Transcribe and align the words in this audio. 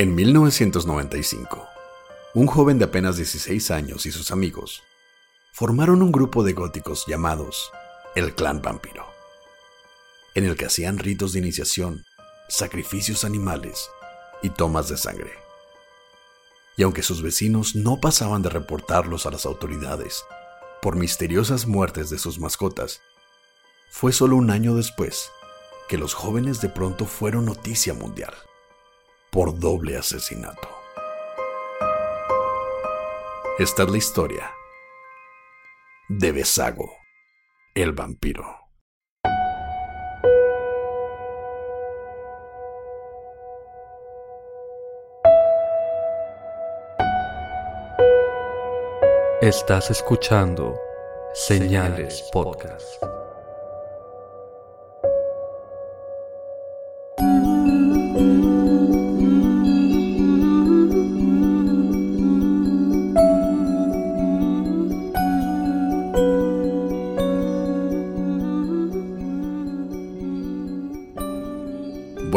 En 0.00 0.14
1995, 0.14 1.68
un 2.32 2.46
joven 2.46 2.78
de 2.78 2.86
apenas 2.86 3.18
16 3.18 3.70
años 3.70 4.06
y 4.06 4.10
sus 4.10 4.30
amigos 4.30 4.82
formaron 5.52 6.00
un 6.00 6.10
grupo 6.10 6.42
de 6.42 6.54
góticos 6.54 7.04
llamados 7.06 7.70
el 8.14 8.34
Clan 8.34 8.62
Vampiro, 8.62 9.04
en 10.34 10.46
el 10.46 10.56
que 10.56 10.64
hacían 10.64 10.96
ritos 10.96 11.34
de 11.34 11.40
iniciación, 11.40 12.06
sacrificios 12.48 13.26
animales 13.26 13.90
y 14.42 14.48
tomas 14.48 14.88
de 14.88 14.96
sangre. 14.96 15.32
Y 16.78 16.82
aunque 16.82 17.02
sus 17.02 17.20
vecinos 17.20 17.76
no 17.76 18.00
pasaban 18.00 18.40
de 18.40 18.48
reportarlos 18.48 19.26
a 19.26 19.30
las 19.30 19.44
autoridades 19.44 20.24
por 20.80 20.96
misteriosas 20.96 21.66
muertes 21.66 22.08
de 22.08 22.16
sus 22.16 22.38
mascotas, 22.38 23.02
fue 23.90 24.14
solo 24.14 24.36
un 24.36 24.50
año 24.50 24.74
después 24.74 25.30
que 25.90 25.98
los 25.98 26.14
jóvenes 26.14 26.62
de 26.62 26.70
pronto 26.70 27.04
fueron 27.04 27.44
noticia 27.44 27.92
mundial 27.92 28.32
por 29.30 29.58
doble 29.58 29.96
asesinato. 29.96 30.68
Esta 33.58 33.82
es 33.84 33.90
la 33.90 33.96
historia 33.96 34.50
de 36.08 36.32
Besago, 36.32 36.90
el 37.74 37.92
vampiro. 37.92 38.56
Estás 49.40 49.90
escuchando 49.90 50.78
Señales 51.32 52.28
Podcast. 52.32 53.19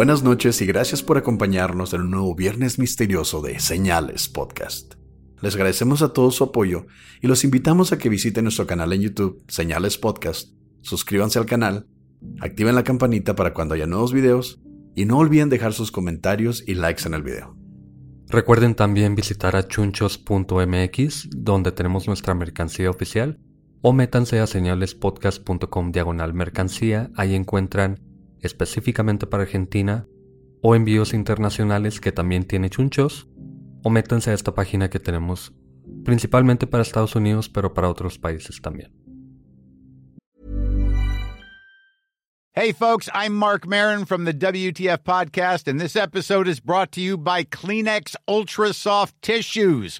Buenas 0.04 0.22
noches 0.22 0.62
y 0.62 0.66
gracias 0.66 1.02
por 1.02 1.18
acompañarnos 1.18 1.94
en 1.94 2.02
un 2.02 2.12
nuevo 2.12 2.36
viernes 2.36 2.78
misterioso 2.78 3.42
de 3.42 3.62
Señales 3.62 4.28
Podcast. 4.28 4.96
Les 5.42 5.56
agradecemos 5.56 6.02
a 6.02 6.12
todos 6.12 6.36
su 6.36 6.44
apoyo 6.44 6.88
y 7.22 7.28
los 7.28 7.46
invitamos 7.46 7.94
a 7.94 7.98
que 7.98 8.10
visiten 8.10 8.44
nuestro 8.44 8.68
canal 8.68 8.92
en 8.92 9.00
YouTube, 9.00 9.42
Señales 9.48 9.98
Podcast, 9.98 10.50
suscríbanse 10.82 11.40
al 11.40 11.46
canal, 11.46 11.88
activen 12.42 12.76
la 12.76 12.84
campanita 12.84 13.34
para 13.38 13.54
cuando 13.54 13.76
haya 13.76 13.88
nuevos 13.88 14.12
videos 14.12 14.62
y 14.94 15.06
no 15.06 15.20
olviden 15.20 15.48
dejar 15.48 15.72
sus 15.72 15.90
comentarios 15.90 16.66
y 16.68 16.74
likes 16.74 17.04
en 17.06 17.14
el 17.14 17.24
video. 17.24 17.56
Recuerden 18.28 18.76
también 18.76 19.16
visitar 19.16 19.56
a 19.56 19.70
chunchos.mx, 19.70 21.30
donde 21.30 21.72
tenemos 21.72 22.08
nuestra 22.08 22.36
mercancía 22.36 22.90
oficial, 22.90 23.40
o 23.82 23.94
métanse 23.94 24.42
a 24.42 24.48
señalespodcast.com 24.48 25.94
diagonal 25.94 26.34
mercancía, 26.34 27.10
ahí 27.16 27.36
encuentran 27.36 28.13
específicamente 28.44 29.26
para 29.26 29.44
Argentina, 29.44 30.08
o 30.62 30.76
envíos 30.76 31.14
internacionales 31.14 32.00
que 32.00 32.12
también 32.12 32.44
tiene 32.46 32.70
chunchos, 32.70 33.28
o 33.84 33.90
métanse 33.90 34.32
a 34.32 34.34
esta 34.34 34.54
página 34.54 34.90
que 34.90 35.00
tenemos 35.00 35.54
principalmente 36.06 36.68
para 36.68 36.84
Estados 36.84 37.16
Unidos, 37.16 37.50
pero 37.50 37.74
para 37.74 37.90
otros 37.90 38.20
países 38.20 38.62
también. 38.62 38.92
Hey, 42.56 42.72
folks, 42.72 43.10
I'm 43.16 43.34
Mark 43.34 43.66
Marin 43.66 44.06
from 44.06 44.26
the 44.26 44.34
WTF 44.34 45.00
Podcast, 45.04 45.68
and 45.68 45.82
this 45.82 45.96
episode 45.96 46.48
is 46.48 46.60
brought 46.60 46.92
to 46.92 47.02
you 47.02 47.18
by 47.18 47.44
Kleenex 47.44 48.16
Ultra 48.28 48.74
Soft 48.74 49.16
Tissues, 49.24 50.00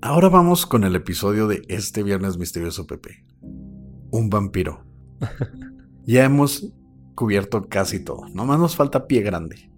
Ahora 0.00 0.28
vamos 0.28 0.64
con 0.64 0.84
el 0.84 0.94
episodio 0.94 1.48
de 1.48 1.62
este 1.68 2.04
viernes 2.04 2.38
misterioso 2.38 2.86
Pepe. 2.86 3.24
Un 4.12 4.30
vampiro. 4.30 4.84
ya 6.06 6.24
hemos 6.24 6.72
cubierto 7.16 7.68
casi 7.68 8.04
todo. 8.04 8.28
Nomás 8.32 8.60
nos 8.60 8.76
falta 8.76 9.08
pie 9.08 9.22
grande. 9.22 9.72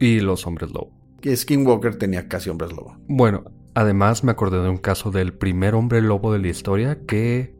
Y 0.00 0.18
los 0.18 0.44
hombres 0.44 0.72
lobo. 0.72 0.90
Que 1.20 1.36
Skinwalker 1.36 1.96
tenía 1.96 2.26
casi 2.26 2.50
hombres 2.50 2.72
lobo. 2.72 2.96
Bueno, 3.06 3.44
además 3.74 4.24
me 4.24 4.32
acordé 4.32 4.60
de 4.60 4.68
un 4.68 4.78
caso 4.78 5.12
del 5.12 5.32
primer 5.32 5.76
hombre 5.76 6.02
lobo 6.02 6.32
de 6.32 6.40
la 6.40 6.48
historia 6.48 7.06
que 7.06 7.54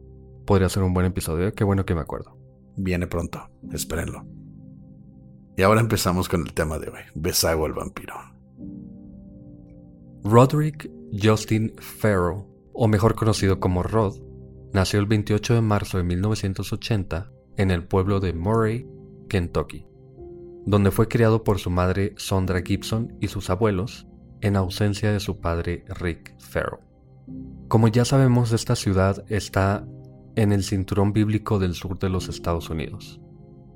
podría 0.45 0.67
ser 0.67 0.83
un 0.83 0.93
buen 0.93 1.05
episodio. 1.05 1.53
Qué 1.53 1.63
bueno 1.63 1.85
que 1.85 1.95
me 1.95 2.01
acuerdo. 2.01 2.37
Viene 2.75 3.07
pronto, 3.07 3.49
espérenlo. 3.71 4.25
Y 5.55 5.61
ahora 5.61 5.79
empezamos 5.79 6.27
con 6.27 6.41
el 6.41 6.53
tema 6.53 6.77
de 6.77 6.89
hoy, 6.89 7.01
Besago 7.15 7.67
el 7.67 7.73
vampiro. 7.73 8.15
Roderick 10.25 10.89
Justin 11.21 11.73
Farrell, 11.77 12.45
o 12.73 12.87
mejor 12.87 13.15
conocido 13.15 13.59
como 13.59 13.83
Rod, 13.83 14.15
nació 14.73 14.99
el 14.99 15.05
28 15.05 15.53
de 15.53 15.61
marzo 15.61 15.97
de 15.97 16.03
1980 16.03 17.31
en 17.57 17.69
el 17.69 17.85
pueblo 17.85 18.19
de 18.19 18.33
Murray, 18.33 18.87
Kentucky, 19.29 19.85
donde 20.65 20.91
fue 20.91 21.07
criado 21.07 21.43
por 21.43 21.59
su 21.59 21.69
madre 21.69 22.13
Sondra 22.17 22.61
Gibson 22.61 23.15
y 23.19 23.27
sus 23.27 23.49
abuelos, 23.49 24.07
en 24.41 24.55
ausencia 24.55 25.11
de 25.11 25.19
su 25.19 25.39
padre 25.39 25.85
Rick 25.87 26.35
Farrell. 26.39 26.79
Como 27.67 27.87
ya 27.87 28.05
sabemos, 28.05 28.51
esta 28.51 28.75
ciudad 28.75 29.23
está 29.29 29.87
en 30.35 30.51
el 30.51 30.63
cinturón 30.63 31.13
bíblico 31.13 31.59
del 31.59 31.75
sur 31.75 31.99
de 31.99 32.09
los 32.09 32.27
Estados 32.27 32.69
Unidos. 32.69 33.21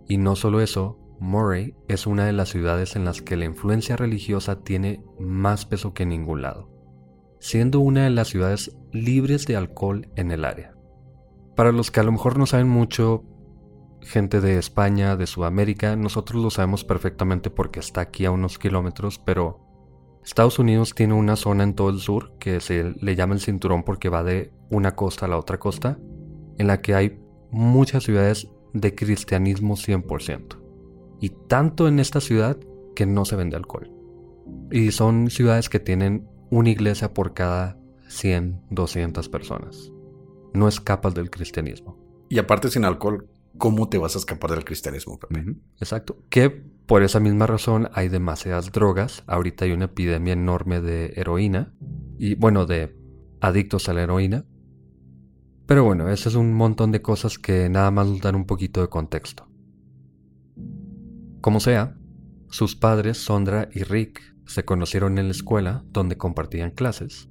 Y 0.08 0.18
no 0.18 0.36
solo 0.36 0.59
eso, 0.59 1.00
Murray 1.19 1.75
es 1.88 2.08
una 2.08 2.25
de 2.25 2.34
las 2.34 2.50
ciudades 2.50 2.96
en 2.96 3.06
las 3.06 3.22
que 3.22 3.38
la 3.38 3.46
influencia 3.46 3.96
religiosa 3.96 4.63
tiene 4.63 5.04
más 5.19 5.66
peso 5.66 5.94
que 5.94 6.04
en 6.04 6.10
ningún 6.10 6.42
lado, 6.42 6.69
siendo 7.39 7.80
una 7.80 8.04
de 8.04 8.10
las 8.10 8.30
ciudades 8.30 8.75
libres 8.92 9.45
de 9.45 9.56
alcohol 9.56 10.10
en 10.16 10.31
el 10.31 10.45
área. 10.45 10.74
Para 11.56 11.72
los 11.72 11.92
que 11.92 12.00
a 12.00 12.04
lo 12.04 12.12
mejor 12.12 12.38
no 12.38 12.45
saben 12.45 12.69
mucho, 12.69 13.24
gente 14.01 14.42
de 14.42 14.57
España, 14.57 15.16
de 15.16 15.28
Sudamérica, 15.28 15.95
nosotros 15.95 16.42
lo 16.42 16.50
sabemos 16.50 16.84
perfectamente 16.84 17.50
porque 17.50 17.80
está 17.80 18.01
aquí 18.01 18.25
a 18.25 18.31
unos 18.31 18.57
kilómetros, 18.57 19.19
pero 19.19 19.68
Estados 20.24 20.60
Unidos 20.60 20.94
tiene 20.94 21.13
una 21.13 21.36
zona 21.36 21.63
en 21.63 21.74
todo 21.74 21.89
el 21.89 22.00
sur 22.00 22.38
que 22.38 22.60
se 22.60 22.94
le 23.00 23.16
llama 23.16 23.34
el 23.34 23.40
cinturón 23.40 23.83
porque 23.83 24.10
va 24.10 24.24
de 24.24 24.51
una 24.69 24.95
costa 24.95 25.25
a 25.25 25.30
la 25.30 25.38
otra 25.38 25.57
costa, 25.57 25.98
en 26.57 26.68
la 26.68 26.81
que 26.81 26.95
hay 26.95 27.19
muchas 27.50 28.04
ciudades 28.04 28.50
de 28.74 28.94
cristianismo 28.94 29.75
100%. 29.75 30.62
Y 31.19 31.30
tanto 31.48 31.88
en 31.88 32.00
esta 32.00 32.19
ciudad 32.19 32.57
que 32.95 33.06
no 33.06 33.25
se 33.25 33.36
vende 33.36 33.56
alcohol. 33.56 33.92
Y 34.72 34.92
son 34.92 35.30
ciudades 35.30 35.69
que 35.69 35.80
tienen 35.80 36.28
una 36.49 36.69
iglesia 36.69 37.13
por 37.13 37.33
cada 37.33 37.77
100, 38.07 38.67
200 38.69 39.29
personas. 39.29 39.91
No 40.53 40.67
escapas 40.67 41.13
del 41.13 41.29
cristianismo. 41.29 41.97
Y 42.29 42.39
aparte 42.39 42.69
sin 42.69 42.85
alcohol, 42.85 43.29
¿cómo 43.57 43.89
te 43.89 43.97
vas 43.97 44.15
a 44.15 44.19
escapar 44.19 44.51
del 44.51 44.65
cristianismo, 44.65 45.19
Pepe? 45.19 45.55
Exacto. 45.79 46.17
Que 46.29 46.49
por 46.49 47.03
esa 47.03 47.19
misma 47.19 47.47
razón 47.47 47.89
hay 47.94 48.09
demasiadas 48.09 48.71
drogas. 48.71 49.23
Ahorita 49.27 49.65
hay 49.65 49.71
una 49.71 49.85
epidemia 49.85 50.33
enorme 50.33 50.81
de 50.81 51.13
heroína. 51.15 51.73
Y 52.17 52.35
bueno, 52.35 52.65
de 52.65 52.95
adictos 53.41 53.89
a 53.89 53.94
la 53.94 54.03
heroína. 54.03 54.45
Pero 55.65 55.83
bueno, 55.83 56.09
eso 56.09 56.29
es 56.29 56.35
un 56.35 56.53
montón 56.53 56.91
de 56.91 57.01
cosas 57.01 57.38
que 57.38 57.67
nada 57.69 57.91
más 57.91 58.07
nos 58.07 58.21
dan 58.21 58.35
un 58.35 58.45
poquito 58.45 58.81
de 58.81 58.88
contexto. 58.88 59.49
Como 61.41 61.59
sea, 61.59 61.97
sus 62.49 62.75
padres, 62.75 63.17
Sondra 63.17 63.67
y 63.73 63.83
Rick, 63.83 64.21
se 64.47 64.65
conocieron 64.65 65.17
en 65.17 65.25
la 65.27 65.31
escuela 65.31 65.83
donde 65.91 66.17
compartían 66.17 66.71
clases. 66.71 67.29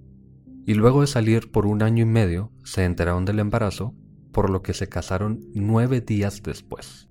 Y 0.66 0.74
luego 0.74 1.00
de 1.00 1.06
salir 1.06 1.50
por 1.50 1.66
un 1.66 1.82
año 1.82 2.02
y 2.02 2.06
medio, 2.06 2.52
se 2.64 2.84
enteraron 2.84 3.24
del 3.24 3.38
embarazo, 3.38 3.94
por 4.32 4.50
lo 4.50 4.62
que 4.62 4.74
se 4.74 4.88
casaron 4.88 5.40
nueve 5.54 6.00
días 6.00 6.42
después. 6.42 7.08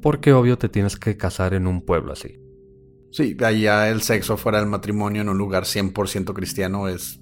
Porque 0.00 0.32
obvio 0.32 0.56
te 0.56 0.68
tienes 0.68 0.96
que 0.96 1.16
casar 1.16 1.54
en 1.54 1.66
un 1.66 1.82
pueblo 1.82 2.12
así. 2.12 2.38
Sí, 3.10 3.36
allá 3.44 3.90
el 3.90 4.02
sexo 4.02 4.36
fuera 4.36 4.60
del 4.60 4.68
matrimonio 4.68 5.22
en 5.22 5.28
un 5.28 5.38
lugar 5.38 5.64
100% 5.64 6.32
cristiano 6.34 6.88
es 6.88 7.20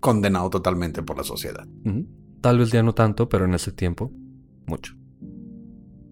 condenado 0.00 0.50
totalmente 0.50 1.02
por 1.02 1.16
la 1.16 1.24
sociedad. 1.24 1.66
Tal 2.40 2.58
vez 2.58 2.70
ya 2.70 2.82
no 2.82 2.94
tanto, 2.94 3.28
pero 3.28 3.44
en 3.44 3.54
ese 3.54 3.72
tiempo, 3.72 4.12
mucho. 4.66 4.94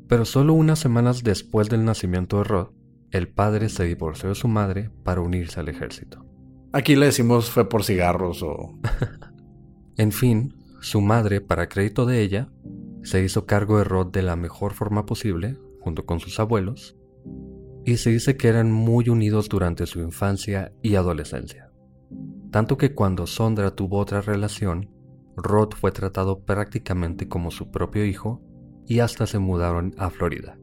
Pero 0.08 0.24
solo 0.24 0.54
unas 0.54 0.78
semanas 0.78 1.22
después 1.22 1.68
del 1.68 1.84
nacimiento 1.84 2.38
de 2.38 2.44
Rod, 2.44 2.68
el 3.10 3.28
padre 3.28 3.68
se 3.68 3.84
divorció 3.84 4.30
de 4.30 4.34
su 4.34 4.48
madre 4.48 4.90
para 5.04 5.20
unirse 5.20 5.60
al 5.60 5.68
ejército. 5.68 6.24
Aquí 6.72 6.96
le 6.96 7.06
decimos 7.06 7.50
fue 7.50 7.68
por 7.68 7.84
cigarros 7.84 8.42
o... 8.42 8.78
En 9.96 10.10
fin, 10.10 10.56
su 10.80 11.00
madre, 11.00 11.40
para 11.40 11.68
crédito 11.68 12.04
de 12.04 12.20
ella, 12.20 12.50
se 13.04 13.22
hizo 13.22 13.46
cargo 13.46 13.78
de 13.78 13.84
Rod 13.84 14.08
de 14.08 14.22
la 14.22 14.34
mejor 14.34 14.72
forma 14.72 15.06
posible, 15.06 15.56
junto 15.80 16.04
con 16.04 16.18
sus 16.18 16.40
abuelos, 16.40 16.96
y 17.84 17.98
se 17.98 18.10
dice 18.10 18.36
que 18.36 18.48
eran 18.48 18.72
muy 18.72 19.08
unidos 19.08 19.48
durante 19.48 19.86
su 19.86 20.00
infancia 20.00 20.72
y 20.82 20.96
adolescencia. 20.96 21.70
Tanto 22.50 22.76
que 22.76 22.92
cuando 22.92 23.26
Sondra 23.26 23.70
tuvo 23.76 23.98
otra 23.98 24.20
relación, 24.20 24.90
Rod 25.36 25.74
fue 25.74 25.92
tratado 25.92 26.40
prácticamente 26.44 27.28
como 27.28 27.50
su 27.50 27.70
propio 27.70 28.04
hijo 28.04 28.42
y 28.86 29.00
hasta 29.00 29.26
se 29.26 29.38
mudaron 29.38 29.94
a 29.98 30.10
Florida. 30.10 30.58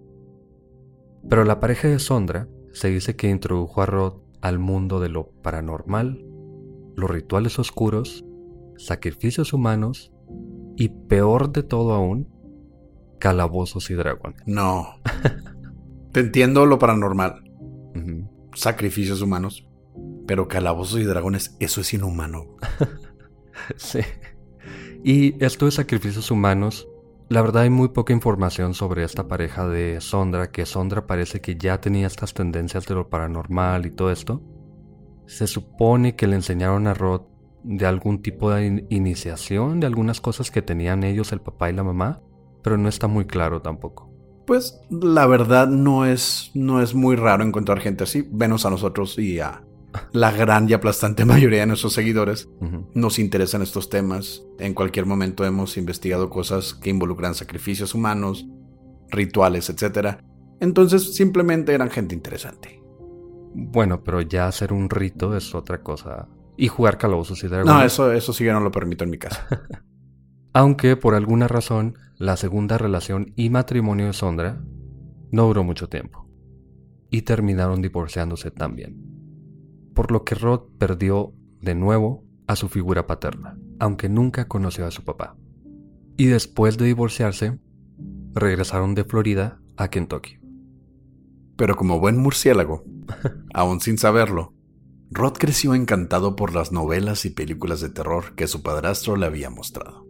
Pero 1.29 1.43
la 1.43 1.59
pareja 1.59 1.87
de 1.87 1.99
Sondra 1.99 2.47
se 2.73 2.89
dice 2.89 3.15
que 3.15 3.29
introdujo 3.29 3.81
a 3.81 3.85
Rod 3.85 4.15
al 4.41 4.59
mundo 4.59 4.99
de 4.99 5.09
lo 5.09 5.29
paranormal, 5.41 6.25
los 6.95 7.09
rituales 7.09 7.59
oscuros, 7.59 8.25
sacrificios 8.77 9.53
humanos 9.53 10.11
y 10.75 10.89
peor 10.89 11.51
de 11.51 11.63
todo 11.63 11.93
aún, 11.93 12.27
calabozos 13.19 13.89
y 13.91 13.93
dragones. 13.93 14.41
No. 14.45 14.95
Te 16.11 16.21
entiendo 16.21 16.65
lo 16.65 16.79
paranormal. 16.79 17.43
Sacrificios 18.53 19.21
humanos. 19.21 19.67
Pero 20.27 20.47
calabozos 20.47 20.99
y 20.99 21.03
dragones, 21.03 21.55
eso 21.59 21.81
es 21.81 21.93
inhumano. 21.93 22.57
Sí. 23.77 23.99
Y 25.03 25.43
esto 25.43 25.65
de 25.65 25.71
sacrificios 25.71 26.31
humanos, 26.31 26.87
la 27.31 27.41
verdad 27.41 27.63
hay 27.63 27.69
muy 27.69 27.87
poca 27.87 28.11
información 28.11 28.73
sobre 28.73 29.05
esta 29.05 29.29
pareja 29.29 29.65
de 29.65 30.01
Sondra, 30.01 30.51
que 30.51 30.65
Sondra 30.65 31.07
parece 31.07 31.39
que 31.39 31.55
ya 31.55 31.79
tenía 31.79 32.07
estas 32.07 32.33
tendencias 32.33 32.85
de 32.87 32.95
lo 32.95 33.09
paranormal 33.09 33.85
y 33.85 33.91
todo 33.91 34.11
esto. 34.11 34.41
Se 35.27 35.47
supone 35.47 36.17
que 36.17 36.27
le 36.27 36.35
enseñaron 36.35 36.87
a 36.87 36.93
Rod 36.93 37.21
de 37.63 37.85
algún 37.85 38.21
tipo 38.21 38.51
de 38.51 38.65
in- 38.65 38.87
iniciación, 38.89 39.79
de 39.79 39.87
algunas 39.87 40.19
cosas 40.19 40.51
que 40.51 40.61
tenían 40.61 41.05
ellos, 41.05 41.31
el 41.31 41.39
papá 41.39 41.69
y 41.69 41.73
la 41.73 41.85
mamá, 41.85 42.21
pero 42.63 42.77
no 42.77 42.89
está 42.89 43.07
muy 43.07 43.23
claro 43.23 43.61
tampoco. 43.61 44.11
Pues 44.45 44.81
la 44.89 45.25
verdad 45.25 45.69
no 45.69 46.05
es, 46.05 46.51
no 46.53 46.81
es 46.81 46.93
muy 46.93 47.15
raro 47.15 47.45
encontrar 47.45 47.79
gente 47.79 48.03
así. 48.03 48.27
Venos 48.29 48.65
a 48.65 48.69
nosotros 48.71 49.17
y 49.17 49.39
a 49.39 49.63
la 50.11 50.31
gran 50.31 50.69
y 50.69 50.73
aplastante 50.73 51.25
mayoría 51.25 51.61
de 51.61 51.67
nuestros 51.67 51.93
seguidores. 51.93 52.49
Nos 52.93 53.19
interesan 53.19 53.61
estos 53.61 53.89
temas. 53.89 54.43
En 54.59 54.73
cualquier 54.73 55.05
momento 55.05 55.45
hemos 55.45 55.77
investigado 55.77 56.29
cosas 56.29 56.73
que 56.73 56.89
involucran 56.89 57.35
sacrificios 57.35 57.93
humanos, 57.93 58.47
rituales, 59.09 59.69
etc. 59.69 60.19
Entonces 60.59 61.15
simplemente 61.15 61.73
eran 61.73 61.89
gente 61.89 62.15
interesante. 62.15 62.81
Bueno, 63.53 64.03
pero 64.03 64.21
ya 64.21 64.47
hacer 64.47 64.71
un 64.71 64.89
rito 64.89 65.35
es 65.35 65.53
otra 65.53 65.81
cosa. 65.81 66.27
Y 66.57 66.67
jugar 66.67 66.97
calabozos 66.97 67.43
y 67.43 67.47
dragones. 67.47 67.73
No, 67.73 67.83
eso, 67.83 68.11
eso 68.11 68.33
sí 68.33 68.45
yo 68.45 68.53
no 68.53 68.59
lo 68.59 68.71
permito 68.71 69.03
en 69.03 69.09
mi 69.09 69.17
casa. 69.17 69.47
Aunque 70.53 70.97
por 70.97 71.15
alguna 71.15 71.47
razón 71.47 71.97
la 72.17 72.37
segunda 72.37 72.77
relación 72.77 73.33
y 73.35 73.49
matrimonio 73.49 74.07
de 74.07 74.13
Sondra 74.13 74.61
no 75.31 75.47
duró 75.47 75.63
mucho 75.63 75.87
tiempo. 75.87 76.27
Y 77.09 77.23
terminaron 77.23 77.81
divorciándose 77.81 78.51
también. 78.51 79.10
Por 79.93 80.11
lo 80.11 80.23
que 80.23 80.35
Rod 80.35 80.61
perdió 80.77 81.33
de 81.61 81.75
nuevo 81.75 82.23
a 82.47 82.55
su 82.55 82.69
figura 82.69 83.07
paterna, 83.07 83.57
aunque 83.79 84.09
nunca 84.09 84.47
conoció 84.47 84.85
a 84.85 84.91
su 84.91 85.03
papá. 85.03 85.37
Y 86.17 86.25
después 86.25 86.77
de 86.77 86.85
divorciarse, 86.85 87.59
regresaron 88.33 88.95
de 88.95 89.03
Florida 89.03 89.61
a 89.77 89.89
Kentucky. 89.89 90.39
Pero 91.55 91.75
como 91.75 91.99
buen 91.99 92.17
murciélago, 92.17 92.83
aún 93.53 93.81
sin 93.81 93.97
saberlo, 93.97 94.53
Rod 95.11 95.33
creció 95.33 95.75
encantado 95.75 96.35
por 96.35 96.53
las 96.55 96.71
novelas 96.71 97.25
y 97.25 97.31
películas 97.31 97.81
de 97.81 97.89
terror 97.89 98.33
que 98.35 98.47
su 98.47 98.63
padrastro 98.63 99.17
le 99.17 99.25
había 99.25 99.49
mostrado, 99.49 100.07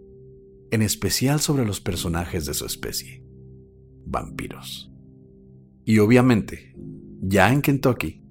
en 0.69 0.83
especial 0.83 1.39
sobre 1.39 1.65
los 1.65 1.81
personajes 1.81 2.45
de 2.45 2.53
su 2.53 2.65
especie, 2.65 3.23
vampiros. 4.05 4.91
Y 5.85 5.97
obviamente, 5.97 6.75
ya 7.19 7.51
en 7.51 7.63
Kentucky, 7.63 8.23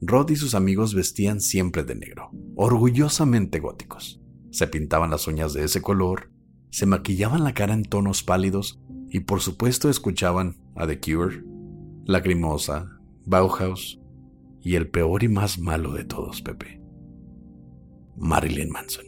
Rod 0.00 0.30
y 0.30 0.36
sus 0.36 0.54
amigos 0.54 0.94
vestían 0.94 1.40
siempre 1.40 1.82
de 1.84 1.94
negro, 1.94 2.30
orgullosamente 2.54 3.60
góticos. 3.60 4.20
Se 4.50 4.66
pintaban 4.66 5.10
las 5.10 5.26
uñas 5.26 5.52
de 5.54 5.64
ese 5.64 5.82
color, 5.82 6.30
se 6.70 6.86
maquillaban 6.86 7.44
la 7.44 7.54
cara 7.54 7.74
en 7.74 7.82
tonos 7.84 8.22
pálidos 8.22 8.80
y 9.08 9.20
por 9.20 9.40
supuesto 9.40 9.88
escuchaban 9.88 10.56
a 10.74 10.86
The 10.86 11.00
Cure, 11.00 11.42
Lacrimosa, 12.04 12.98
Bauhaus 13.24 14.00
y 14.60 14.74
el 14.74 14.88
peor 14.88 15.22
y 15.22 15.28
más 15.28 15.58
malo 15.58 15.92
de 15.92 16.04
todos, 16.04 16.42
Pepe. 16.42 16.80
Marilyn 18.16 18.70
Manson. 18.70 19.04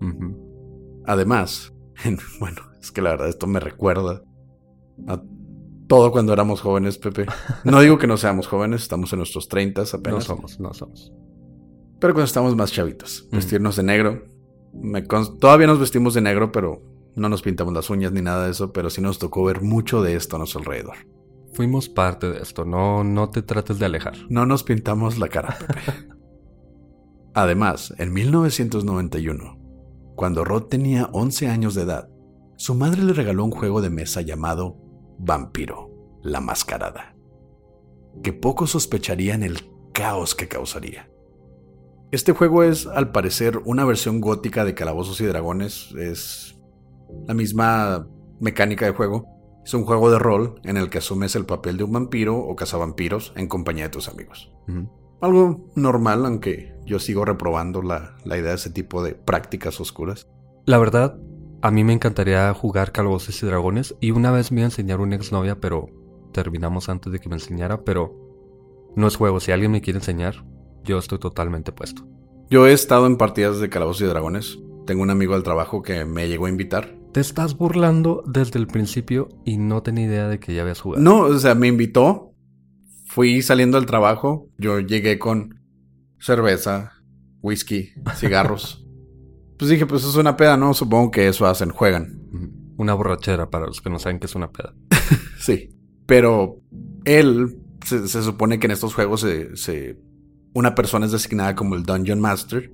Además, 1.06 1.74
en- 2.04 2.18
bueno, 2.40 2.62
es 2.80 2.90
que 2.90 3.02
la 3.02 3.10
verdad 3.10 3.28
esto 3.28 3.46
me 3.46 3.60
recuerda 3.60 4.22
a 5.06 5.22
todo 5.90 6.12
cuando 6.12 6.32
éramos 6.32 6.60
jóvenes, 6.60 6.98
Pepe. 6.98 7.26
No 7.64 7.80
digo 7.80 7.98
que 7.98 8.06
no 8.06 8.16
seamos 8.16 8.46
jóvenes, 8.46 8.82
estamos 8.82 9.12
en 9.12 9.18
nuestros 9.18 9.48
30 9.48 9.82
No 9.82 9.88
apenas. 9.98 10.24
somos, 10.24 10.60
no 10.60 10.72
somos. 10.72 11.12
Pero 11.98 12.14
cuando 12.14 12.26
estamos 12.26 12.54
más 12.54 12.70
chavitos, 12.70 13.26
vestirnos 13.32 13.74
de 13.74 13.82
negro. 13.82 14.22
Me 14.72 15.02
Todavía 15.02 15.66
nos 15.66 15.80
vestimos 15.80 16.14
de 16.14 16.20
negro, 16.20 16.52
pero 16.52 16.80
no 17.16 17.28
nos 17.28 17.42
pintamos 17.42 17.74
las 17.74 17.90
uñas 17.90 18.12
ni 18.12 18.22
nada 18.22 18.44
de 18.44 18.52
eso, 18.52 18.72
pero 18.72 18.88
sí 18.88 19.00
nos 19.00 19.18
tocó 19.18 19.42
ver 19.42 19.62
mucho 19.62 20.00
de 20.00 20.14
esto 20.14 20.36
a 20.36 20.38
nuestro 20.38 20.60
alrededor. 20.60 20.94
Fuimos 21.54 21.88
parte 21.88 22.30
de 22.30 22.38
esto, 22.38 22.64
no, 22.64 23.02
no 23.02 23.30
te 23.30 23.42
trates 23.42 23.80
de 23.80 23.86
alejar. 23.86 24.14
No 24.28 24.46
nos 24.46 24.62
pintamos 24.62 25.18
la 25.18 25.26
cara, 25.26 25.58
Pepe. 25.58 25.80
Además, 27.34 27.92
en 27.98 28.12
1991, 28.12 29.58
cuando 30.14 30.44
Rod 30.44 30.66
tenía 30.66 31.10
11 31.12 31.48
años 31.48 31.74
de 31.74 31.82
edad, 31.82 32.08
su 32.56 32.76
madre 32.76 33.02
le 33.02 33.12
regaló 33.12 33.44
un 33.44 33.50
juego 33.50 33.82
de 33.82 33.90
mesa 33.90 34.20
llamado 34.20 34.89
Vampiro, 35.22 35.90
la 36.22 36.40
Mascarada, 36.40 37.14
que 38.22 38.32
pocos 38.32 38.70
sospecharían 38.70 39.42
el 39.42 39.70
caos 39.92 40.34
que 40.34 40.48
causaría. 40.48 41.10
Este 42.10 42.32
juego 42.32 42.62
es, 42.64 42.86
al 42.86 43.12
parecer, 43.12 43.58
una 43.66 43.84
versión 43.84 44.20
gótica 44.20 44.64
de 44.64 44.74
Calabozos 44.74 45.20
y 45.20 45.26
Dragones. 45.26 45.94
Es 45.96 46.58
la 47.26 47.34
misma 47.34 48.08
mecánica 48.40 48.86
de 48.86 48.92
juego. 48.92 49.26
Es 49.62 49.74
un 49.74 49.84
juego 49.84 50.10
de 50.10 50.18
rol 50.18 50.58
en 50.64 50.78
el 50.78 50.88
que 50.88 50.98
asumes 50.98 51.36
el 51.36 51.44
papel 51.44 51.76
de 51.76 51.84
un 51.84 51.92
vampiro 51.92 52.38
o 52.38 52.56
cazavampiros 52.56 53.34
en 53.36 53.46
compañía 53.46 53.84
de 53.84 53.90
tus 53.90 54.08
amigos. 54.08 54.50
Algo 55.20 55.70
normal, 55.76 56.24
aunque 56.24 56.74
yo 56.86 56.98
sigo 56.98 57.26
reprobando 57.26 57.82
la, 57.82 58.16
la 58.24 58.38
idea 58.38 58.50
de 58.50 58.56
ese 58.56 58.70
tipo 58.70 59.02
de 59.02 59.14
prácticas 59.14 59.78
oscuras. 59.80 60.28
La 60.64 60.78
verdad, 60.78 61.18
a 61.62 61.70
mí 61.70 61.84
me 61.84 61.92
encantaría 61.92 62.52
jugar 62.54 62.92
Calabozos 62.92 63.42
y 63.42 63.46
Dragones 63.46 63.94
y 64.00 64.12
una 64.12 64.30
vez 64.30 64.50
me 64.50 64.60
iba 64.60 64.66
a 64.66 64.70
enseñar 64.70 65.00
una 65.00 65.16
exnovia, 65.16 65.60
pero 65.60 65.88
terminamos 66.32 66.88
antes 66.88 67.12
de 67.12 67.18
que 67.18 67.28
me 67.28 67.36
enseñara, 67.36 67.82
pero 67.82 68.14
no 68.96 69.06
es 69.06 69.16
juego, 69.16 69.40
si 69.40 69.52
alguien 69.52 69.72
me 69.72 69.80
quiere 69.80 69.98
enseñar, 69.98 70.44
yo 70.84 70.98
estoy 70.98 71.18
totalmente 71.18 71.72
puesto. 71.72 72.06
Yo 72.48 72.66
he 72.66 72.72
estado 72.72 73.06
en 73.06 73.16
partidas 73.16 73.60
de 73.60 73.68
Calabozos 73.68 74.02
y 74.02 74.06
Dragones. 74.06 74.58
Tengo 74.86 75.02
un 75.02 75.10
amigo 75.10 75.34
del 75.34 75.42
trabajo 75.42 75.82
que 75.82 76.04
me 76.04 76.28
llegó 76.28 76.46
a 76.46 76.50
invitar. 76.50 76.96
Te 77.12 77.20
estás 77.20 77.56
burlando 77.56 78.24
desde 78.26 78.58
el 78.58 78.66
principio 78.66 79.28
y 79.44 79.58
no 79.58 79.82
tenía 79.82 80.06
idea 80.06 80.28
de 80.28 80.40
que 80.40 80.54
ya 80.54 80.62
habías 80.62 80.80
jugado. 80.80 81.02
No, 81.02 81.20
o 81.20 81.38
sea, 81.38 81.54
me 81.54 81.68
invitó. 81.68 82.34
Fui 83.06 83.42
saliendo 83.42 83.76
del 83.76 83.86
trabajo. 83.86 84.48
Yo 84.58 84.80
llegué 84.80 85.18
con 85.18 85.60
cerveza, 86.18 86.92
whisky, 87.42 87.92
cigarros. 88.16 88.84
pues 89.60 89.70
dije, 89.70 89.84
pues 89.84 90.04
es 90.04 90.14
una 90.14 90.38
peda, 90.38 90.56
¿no? 90.56 90.72
Supongo 90.72 91.10
que 91.10 91.28
eso 91.28 91.44
hacen, 91.44 91.68
juegan. 91.68 92.18
Una 92.78 92.94
borrachera 92.94 93.50
para 93.50 93.66
los 93.66 93.82
que 93.82 93.90
no 93.90 93.98
saben 93.98 94.18
qué 94.18 94.24
es 94.24 94.34
una 94.34 94.50
peda. 94.50 94.74
sí. 95.38 95.76
Pero 96.06 96.62
él 97.04 97.58
se, 97.84 98.08
supone 98.08 98.58
que 98.58 98.68
en 98.68 98.70
estos 98.70 98.94
juegos 98.94 99.20
se, 99.20 99.98
una 100.54 100.74
persona 100.74 101.04
es 101.04 101.12
designada 101.12 101.54
como 101.54 101.74
el 101.74 101.82
Dungeon 101.82 102.20
Master. 102.20 102.72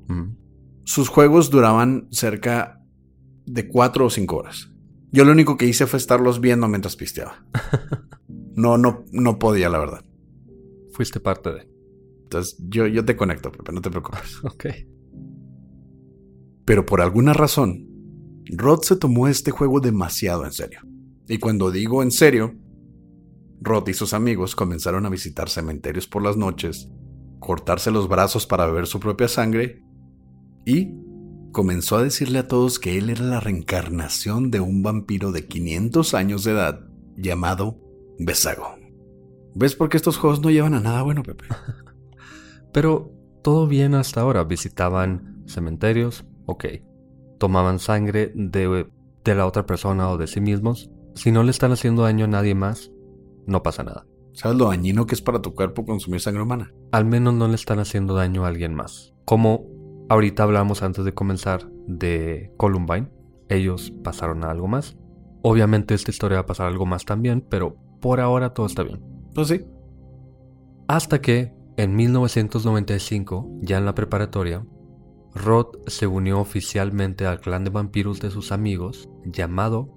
Sus 0.85 1.09
juegos 1.09 1.51
duraban 1.51 2.07
cerca 2.13 2.81
de 3.47 3.67
cuatro 3.67 4.07
o 4.07 4.11
cinco 4.11 4.37
horas. 4.37 4.71
Yo 5.11 5.25
lo 5.25 5.33
único 5.33 5.57
que 5.57 5.67
hice 5.67 5.89
fue 5.89 5.97
estarlos 5.97 6.41
viendo 6.41 6.69
mientras 6.69 6.95
pisteaba. 6.95 7.45
No, 8.57 8.79
no, 8.79 9.05
no 9.13 9.39
podía, 9.39 9.69
la 9.69 9.79
verdad. 9.79 10.03
Fuiste 10.93 11.21
parte 11.21 11.53
de. 11.53 11.69
Entonces, 12.23 12.57
yo, 12.59 12.87
yo 12.87 13.05
te 13.05 13.15
conecto, 13.15 13.53
Pepe, 13.53 13.71
no 13.71 13.83
te 13.83 13.91
preocupes. 13.91 14.39
ok. 14.45 14.65
Pero 16.67 16.85
por 16.85 17.01
alguna 17.01 17.33
razón, 17.33 17.87
Rod 18.51 18.83
se 18.83 18.97
tomó 18.97 19.29
este 19.29 19.53
juego 19.53 19.81
demasiado 19.81 20.45
en 20.45 20.53
serio. 20.53 20.81
Y 21.29 21.39
cuando 21.39 21.71
digo 21.71 22.03
en 22.03 22.11
serio, 22.11 22.55
Rod 23.61 23.89
y 23.89 23.95
sus 23.95 24.13
amigos 24.13 24.55
comenzaron 24.55 25.07
a 25.07 25.09
visitar 25.09 25.49
cementerios 25.49 26.07
por 26.07 26.23
las 26.23 26.37
noches, 26.37 26.91
cortarse 27.39 27.91
los 27.91 28.09
brazos 28.09 28.47
para 28.47 28.67
beber 28.67 28.87
su 28.87 29.01
propia 29.01 29.29
sangre 29.29 29.83
y 30.65 30.93
comenzó 31.53 31.97
a 31.97 32.03
decirle 32.03 32.41
a 32.41 32.49
todos 32.49 32.79
que 32.79 32.99
él 32.99 33.11
era 33.11 33.25
la 33.25 33.41
reencarnación 33.41 34.51
de 34.51 34.61
un 34.61 34.83
vampiro 34.83 35.33
de 35.33 35.47
500 35.47 36.15
años 36.15 36.45
de 36.45 36.53
edad 36.53 36.81
llamado 37.17 37.81
Besago. 38.19 38.77
¿Ves 39.55 39.75
por 39.75 39.89
qué 39.89 39.97
estos 39.97 40.19
juegos 40.19 40.41
no 40.43 40.51
llevan 40.51 40.75
a 40.75 40.81
nada 40.81 41.03
bueno, 41.03 41.23
Pepe? 41.23 41.47
Pero 42.73 43.11
todo 43.43 43.67
bien 43.67 43.95
hasta 43.95 44.21
ahora. 44.21 44.45
Visitaban 44.45 45.45
cementerios, 45.47 46.27
ok. 46.47 46.65
Tomaban 47.39 47.79
sangre 47.79 48.33
de, 48.35 48.87
de 49.25 49.35
la 49.35 49.47
otra 49.47 49.67
persona 49.67 50.11
o 50.11 50.17
de 50.17 50.27
sí 50.27 50.41
mismos. 50.41 50.91
Si 51.15 51.33
no 51.33 51.43
le 51.43 51.51
están 51.51 51.73
haciendo 51.73 52.03
daño 52.03 52.25
a 52.25 52.29
nadie 52.29 52.55
más, 52.55 52.91
no 53.47 53.63
pasa 53.63 53.85
nada. 53.85 54.07
¿Sabes 54.33 54.59
lo 54.59 54.69
dañino 54.69 55.07
que 55.07 55.15
es 55.15 55.23
para 55.23 55.41
tu 55.41 55.55
cuerpo 55.55 55.87
consumir 55.87 56.21
sangre 56.21 56.43
humana? 56.43 56.75
Al 56.93 57.07
menos 57.07 57.33
no 57.33 57.49
le 57.49 57.55
están 57.55 57.79
haciendo 57.79 58.15
daño 58.15 58.45
a 58.45 58.49
alguien 58.49 58.75
más. 58.75 59.15
Como 59.25 59.65
ahorita 60.11 60.43
hablamos 60.43 60.83
antes 60.83 61.05
de 61.05 61.15
comenzar 61.15 61.71
de 61.87 62.53
Columbine, 62.59 63.11
ellos 63.49 63.93
pasaron 64.05 64.45
a 64.45 64.51
algo 64.51 64.69
más. 64.69 64.99
Obviamente 65.43 65.95
esta 65.95 66.11
historia 66.11 66.37
va 66.37 66.43
a 66.43 66.47
pasar 66.47 66.67
algo 66.67 66.85
más 66.85 67.05
también, 67.05 67.47
pero 67.49 67.77
por 68.01 68.21
ahora 68.21 68.53
todo 68.53 68.67
está 68.67 68.83
bien. 68.83 69.01
Pues 69.35 69.49
sí. 69.49 69.65
Hasta 70.89 71.21
que, 71.21 71.55
en 71.77 71.97
1995, 71.97 73.49
ya 73.63 73.79
en 73.79 73.87
la 73.87 73.95
preparatoria, 73.95 74.67
Rod 75.37 75.67
se 75.87 76.07
unió 76.07 76.41
oficialmente 76.41 77.27
al 77.27 77.41
clan 77.41 77.65
de 77.65 77.71
vampiros 77.71 78.21
de 78.21 78.31
sus 78.31 78.53
amigos, 78.53 79.09
llamado 79.25 79.93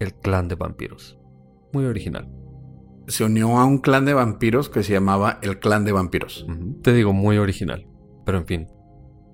el 0.00 0.12
clan 0.14 0.48
de 0.48 0.56
vampiros. 0.56 1.18
Muy 1.72 1.84
original. 1.84 2.28
Se 3.06 3.24
unió 3.24 3.58
a 3.58 3.64
un 3.64 3.78
clan 3.78 4.04
de 4.04 4.14
vampiros 4.14 4.68
que 4.68 4.82
se 4.82 4.92
llamaba 4.92 5.38
el 5.42 5.60
clan 5.60 5.84
de 5.84 5.92
vampiros. 5.92 6.46
Te 6.82 6.92
digo, 6.92 7.12
muy 7.12 7.38
original. 7.38 7.86
Pero 8.24 8.38
en 8.38 8.46
fin, 8.46 8.66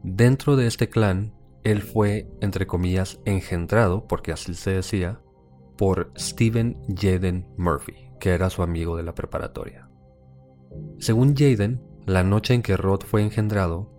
dentro 0.03 0.57
de 0.57 0.67
este 0.67 0.91
clan, 0.91 1.35
él 1.65 1.81
fue, 1.81 2.29
entre 2.41 2.67
comillas, 2.67 3.21
engendrado, 3.25 4.07
porque 4.07 4.33
así 4.33 4.55
se 4.55 4.73
decía, 4.73 5.21
por 5.79 6.13
Steven 6.19 6.77
Jaden 6.95 7.49
Murphy, 7.57 8.11
que 8.21 8.31
era 8.31 8.51
su 8.51 8.63
amigo 8.63 8.97
de 8.97 9.05
la 9.05 9.15
preparatoria. 9.15 9.89
Según 10.99 11.35
Jaden, 11.35 11.83
la 12.05 12.23
noche 12.23 12.55
en 12.55 12.63
que 12.63 12.77
Rod 12.77 13.01
fue 13.03 13.23
engendrado, 13.23 13.92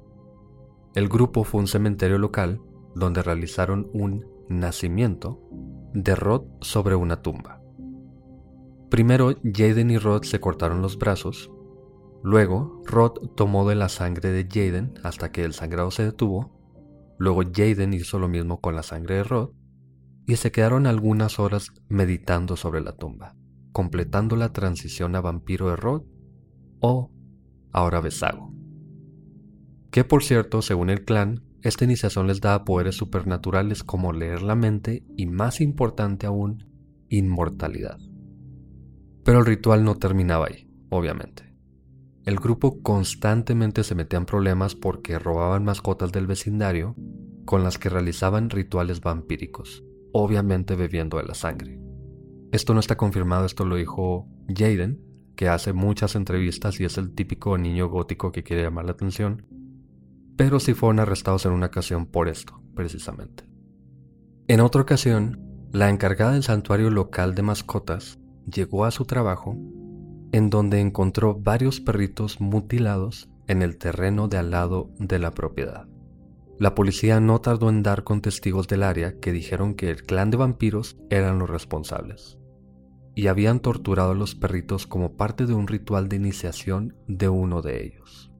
el 0.95 1.09
grupo 1.09 1.43
fue 1.43 1.59
a 1.59 1.62
un 1.62 1.67
cementerio 1.67 2.17
local 2.17 2.62
donde 2.95 3.23
realizaron 3.23 3.89
un 3.93 4.25
nacimiento 4.50 5.41
de 5.93 6.15
Rod 6.15 6.43
sobre 6.62 6.95
una 6.95 7.21
tumba. 7.21 7.62
Primero, 8.89 9.33
Jaden 9.43 9.89
y 9.89 9.97
Rod 9.97 10.23
se 10.23 10.39
cortaron 10.39 10.81
los 10.81 11.00
brazos. 11.00 11.51
Luego, 12.23 12.81
Rod 12.85 13.13
tomó 13.35 13.67
de 13.67 13.75
la 13.75 13.89
sangre 13.89 14.29
de 14.29 14.47
Jaden 14.47 14.93
hasta 15.03 15.31
que 15.31 15.43
el 15.43 15.53
sangrado 15.53 15.89
se 15.89 16.05
detuvo. 16.05 16.59
Luego, 17.17 17.41
Jaden 17.41 17.93
hizo 17.93 18.19
lo 18.19 18.27
mismo 18.27 18.62
con 18.62 18.75
la 18.75 18.83
sangre 18.83 19.15
de 19.15 19.23
Rod 19.23 19.50
y 20.27 20.35
se 20.35 20.51
quedaron 20.51 20.85
algunas 20.85 21.39
horas 21.39 21.71
meditando 21.89 22.55
sobre 22.55 22.81
la 22.81 22.95
tumba, 22.95 23.35
completando 23.71 24.35
la 24.35 24.53
transición 24.53 25.15
a 25.15 25.21
vampiro 25.21 25.69
de 25.69 25.75
Rod 25.75 26.03
o 26.79 27.12
ahora 27.71 28.00
Besago. 28.00 28.52
Que 29.93 30.03
por 30.03 30.23
cierto, 30.23 30.62
según 30.62 30.89
el 30.89 31.05
clan, 31.05 31.43
esta 31.62 31.85
iniciación 31.85 32.27
les 32.27 32.41
daba 32.41 32.65
poderes 32.65 32.95
supernaturales 32.95 33.83
como 33.83 34.12
leer 34.12 34.41
la 34.41 34.55
mente 34.55 35.05
y 35.15 35.27
más 35.27 35.62
importante 35.62 36.25
aún, 36.25 36.65
inmortalidad. 37.07 38.00
Pero 39.23 39.39
el 39.39 39.45
ritual 39.45 39.85
no 39.85 39.95
terminaba 39.95 40.47
ahí, 40.47 40.67
obviamente. 40.89 41.55
El 42.25 42.38
grupo 42.38 42.81
constantemente 42.81 43.85
se 43.85 43.95
metía 43.95 44.19
en 44.19 44.25
problemas 44.25 44.75
porque 44.75 45.19
robaban 45.19 45.63
mascotas 45.63 46.12
del 46.12 46.27
vecindario 46.27 46.95
con 47.45 47.63
las 47.63 47.77
que 47.77 47.89
realizaban 47.89 48.50
rituales 48.50 49.00
vampíricos 49.00 49.83
obviamente 50.13 50.75
bebiendo 50.75 51.17
de 51.17 51.23
la 51.23 51.33
sangre. 51.33 51.79
Esto 52.51 52.73
no 52.73 52.79
está 52.79 52.95
confirmado, 52.95 53.45
esto 53.45 53.65
lo 53.65 53.75
dijo 53.75 54.27
Jaden, 54.47 55.01
que 55.35 55.50
hace 55.50 55.73
muchas 55.73 56.15
entrevistas 56.15 56.79
y 56.79 56.85
es 56.85 56.97
el 56.97 57.13
típico 57.13 57.57
niño 57.57 57.89
gótico 57.89 58.31
que 58.31 58.43
quiere 58.43 58.62
llamar 58.62 58.85
la 58.85 58.91
atención, 58.91 59.47
pero 60.35 60.59
sí 60.59 60.73
fueron 60.73 60.99
arrestados 60.99 61.45
en 61.45 61.51
una 61.51 61.67
ocasión 61.67 62.05
por 62.05 62.27
esto, 62.27 62.61
precisamente. 62.75 63.45
En 64.47 64.59
otra 64.59 64.81
ocasión, 64.81 65.39
la 65.71 65.89
encargada 65.89 66.33
del 66.33 66.43
santuario 66.43 66.89
local 66.89 67.35
de 67.35 67.41
mascotas 67.41 68.19
llegó 68.45 68.85
a 68.85 68.91
su 68.91 69.05
trabajo 69.05 69.57
en 70.31 70.49
donde 70.49 70.81
encontró 70.81 71.35
varios 71.35 71.79
perritos 71.79 72.41
mutilados 72.41 73.29
en 73.47 73.61
el 73.61 73.77
terreno 73.77 74.27
de 74.27 74.37
al 74.37 74.51
lado 74.51 74.89
de 74.97 75.19
la 75.19 75.31
propiedad. 75.31 75.87
La 76.59 76.75
policía 76.75 77.19
no 77.19 77.39
tardó 77.39 77.69
en 77.69 77.83
dar 77.83 78.03
con 78.03 78.21
testigos 78.21 78.67
del 78.67 78.83
área 78.83 79.19
que 79.19 79.31
dijeron 79.31 79.75
que 79.75 79.89
el 79.89 80.03
clan 80.03 80.31
de 80.31 80.37
vampiros 80.37 80.97
eran 81.09 81.39
los 81.39 81.49
responsables 81.49 82.39
y 83.15 83.27
habían 83.27 83.59
torturado 83.59 84.11
a 84.11 84.15
los 84.15 84.33
perritos 84.33 84.87
como 84.87 85.15
parte 85.15 85.45
de 85.45 85.53
un 85.53 85.67
ritual 85.67 86.09
de 86.09 86.15
iniciación 86.15 86.95
de 87.07 87.29
uno 87.29 87.61
de 87.61 87.85
ellos. 87.85 88.31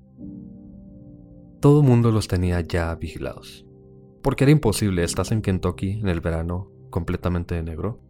Todo 1.64 1.82
mundo 1.82 2.12
los 2.12 2.28
tenía 2.28 2.60
ya 2.60 2.94
vigilados, 2.94 3.66
porque 4.22 4.44
era 4.44 4.52
imposible, 4.52 5.02
estás 5.02 5.32
en 5.32 5.42
Kentucky 5.42 5.92
en 5.92 6.10
el 6.10 6.20
verano 6.20 6.70
completamente 6.90 7.56
de 7.56 7.64
negro, 7.64 8.02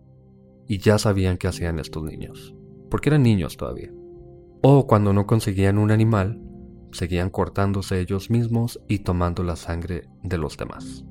y 0.67 0.79
ya 0.79 0.98
sabían 0.98 1.38
qué 1.38 1.50
hacían 1.50 1.77
estos 1.77 2.01
niños, 2.01 2.55
porque 2.89 3.10
eran 3.10 3.22
niños 3.22 3.55
todavía. 3.55 3.91
O 4.63 4.88
cuando 4.88 5.13
no 5.13 5.27
conseguían 5.27 5.77
un 5.77 5.91
animal, 5.91 6.41
seguían 6.93 7.29
cortándose 7.29 8.00
ellos 8.00 8.31
mismos 8.31 8.81
y 8.88 9.03
tomando 9.03 9.43
la 9.43 9.55
sangre 9.55 10.10
de 10.24 10.39
los 10.39 10.57
demás. 10.57 11.05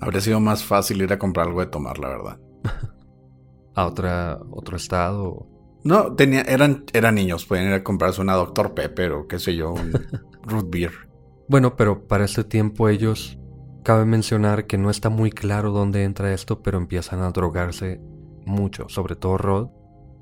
Habría 0.00 0.22
sido 0.22 0.40
más 0.40 0.64
fácil 0.64 1.00
ir 1.02 1.12
a 1.12 1.20
comprar 1.20 1.46
algo 1.46 1.60
de 1.60 1.68
tomar, 1.68 2.00
la 2.00 2.08
verdad. 2.08 2.40
¿A 3.76 3.86
otra, 3.86 4.40
otro 4.50 4.76
estado? 4.76 5.46
No, 5.84 6.16
tenía, 6.16 6.40
eran, 6.40 6.84
eran 6.92 7.14
niños, 7.14 7.46
podían 7.46 7.68
ir 7.68 7.74
a 7.74 7.84
comprarse 7.84 8.20
una 8.20 8.34
Dr. 8.34 8.74
Pepper 8.74 9.12
o 9.12 9.28
qué 9.28 9.38
sé 9.38 9.54
yo, 9.54 9.70
un 9.70 9.92
root 10.42 10.68
beer. 10.68 11.09
Bueno, 11.50 11.74
pero 11.74 12.06
para 12.06 12.26
este 12.26 12.44
tiempo 12.44 12.88
ellos, 12.88 13.36
cabe 13.82 14.04
mencionar 14.04 14.68
que 14.68 14.78
no 14.78 14.88
está 14.88 15.10
muy 15.10 15.32
claro 15.32 15.72
dónde 15.72 16.04
entra 16.04 16.32
esto, 16.32 16.62
pero 16.62 16.78
empiezan 16.78 17.22
a 17.22 17.32
drogarse 17.32 18.00
mucho, 18.46 18.88
sobre 18.88 19.16
todo 19.16 19.36
Rod, 19.36 19.68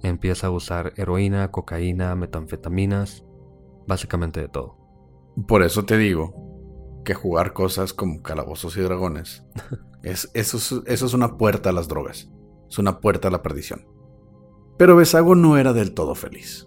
empieza 0.02 0.46
a 0.46 0.50
usar 0.50 0.94
heroína, 0.96 1.50
cocaína, 1.50 2.14
metanfetaminas, 2.14 3.26
básicamente 3.86 4.40
de 4.40 4.48
todo. 4.48 4.78
Por 5.46 5.62
eso 5.62 5.84
te 5.84 5.98
digo 5.98 7.02
que 7.04 7.12
jugar 7.12 7.52
cosas 7.52 7.92
como 7.92 8.22
calabozos 8.22 8.78
y 8.78 8.80
dragones, 8.80 9.44
es, 10.02 10.30
eso, 10.32 10.82
eso 10.86 11.06
es 11.06 11.12
una 11.12 11.36
puerta 11.36 11.68
a 11.68 11.74
las 11.74 11.88
drogas, 11.88 12.30
es 12.70 12.78
una 12.78 13.00
puerta 13.00 13.28
a 13.28 13.30
la 13.30 13.42
perdición. 13.42 13.86
Pero 14.78 14.96
Besago 14.96 15.34
no 15.34 15.58
era 15.58 15.74
del 15.74 15.92
todo 15.92 16.14
feliz. 16.14 16.66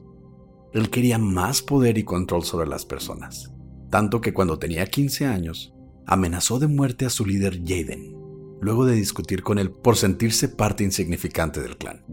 Él 0.72 0.92
quería 0.92 1.18
más 1.18 1.64
poder 1.64 1.98
y 1.98 2.04
control 2.04 2.44
sobre 2.44 2.68
las 2.68 2.86
personas, 2.86 3.52
tanto 3.92 4.22
que 4.22 4.34
cuando 4.34 4.58
tenía 4.58 4.88
15 4.88 5.28
años, 5.28 5.76
amenazó 6.08 6.58
de 6.58 6.68
muerte 6.68 7.06
a 7.06 7.12
su 7.12 7.26
líder 7.26 7.60
Jaden, 7.64 8.16
luego 8.60 8.86
de 8.86 8.96
discutir 8.96 9.44
con 9.44 9.60
él 9.60 9.70
por 9.70 9.96
sentirse 9.96 10.50
parte 10.50 10.84
insignificante 10.84 11.62
del 11.62 11.78
clan. 11.78 12.04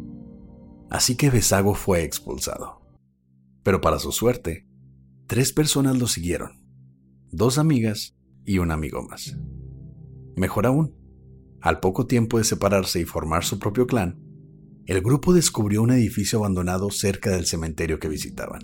Así 0.91 1.17
que 1.17 1.31
Besago 1.31 1.75
fue 1.75 2.05
expulsado. 2.05 2.83
Pero 3.63 3.81
para 3.81 3.99
su 3.99 4.13
suerte, 4.13 4.69
Tres 5.29 5.53
personas 5.53 5.99
lo 5.99 6.07
siguieron, 6.07 6.65
dos 7.31 7.59
amigas 7.59 8.17
y 8.47 8.61
un 8.61 8.71
amigo 8.71 9.03
más. 9.03 9.37
Mejor 10.37 10.65
aún, 10.65 10.97
al 11.61 11.81
poco 11.81 12.07
tiempo 12.07 12.39
de 12.39 12.45
separarse 12.45 12.99
y 12.99 13.05
formar 13.05 13.45
su 13.45 13.59
propio 13.59 13.87
clan, 13.87 14.19
el 14.87 15.03
grupo 15.03 15.35
descubrió 15.35 15.83
un 15.83 15.91
edificio 15.91 16.39
abandonado 16.39 16.91
cerca 16.91 17.29
del 17.29 17.45
cementerio 17.45 17.99
que 17.99 18.09
visitaban, 18.09 18.63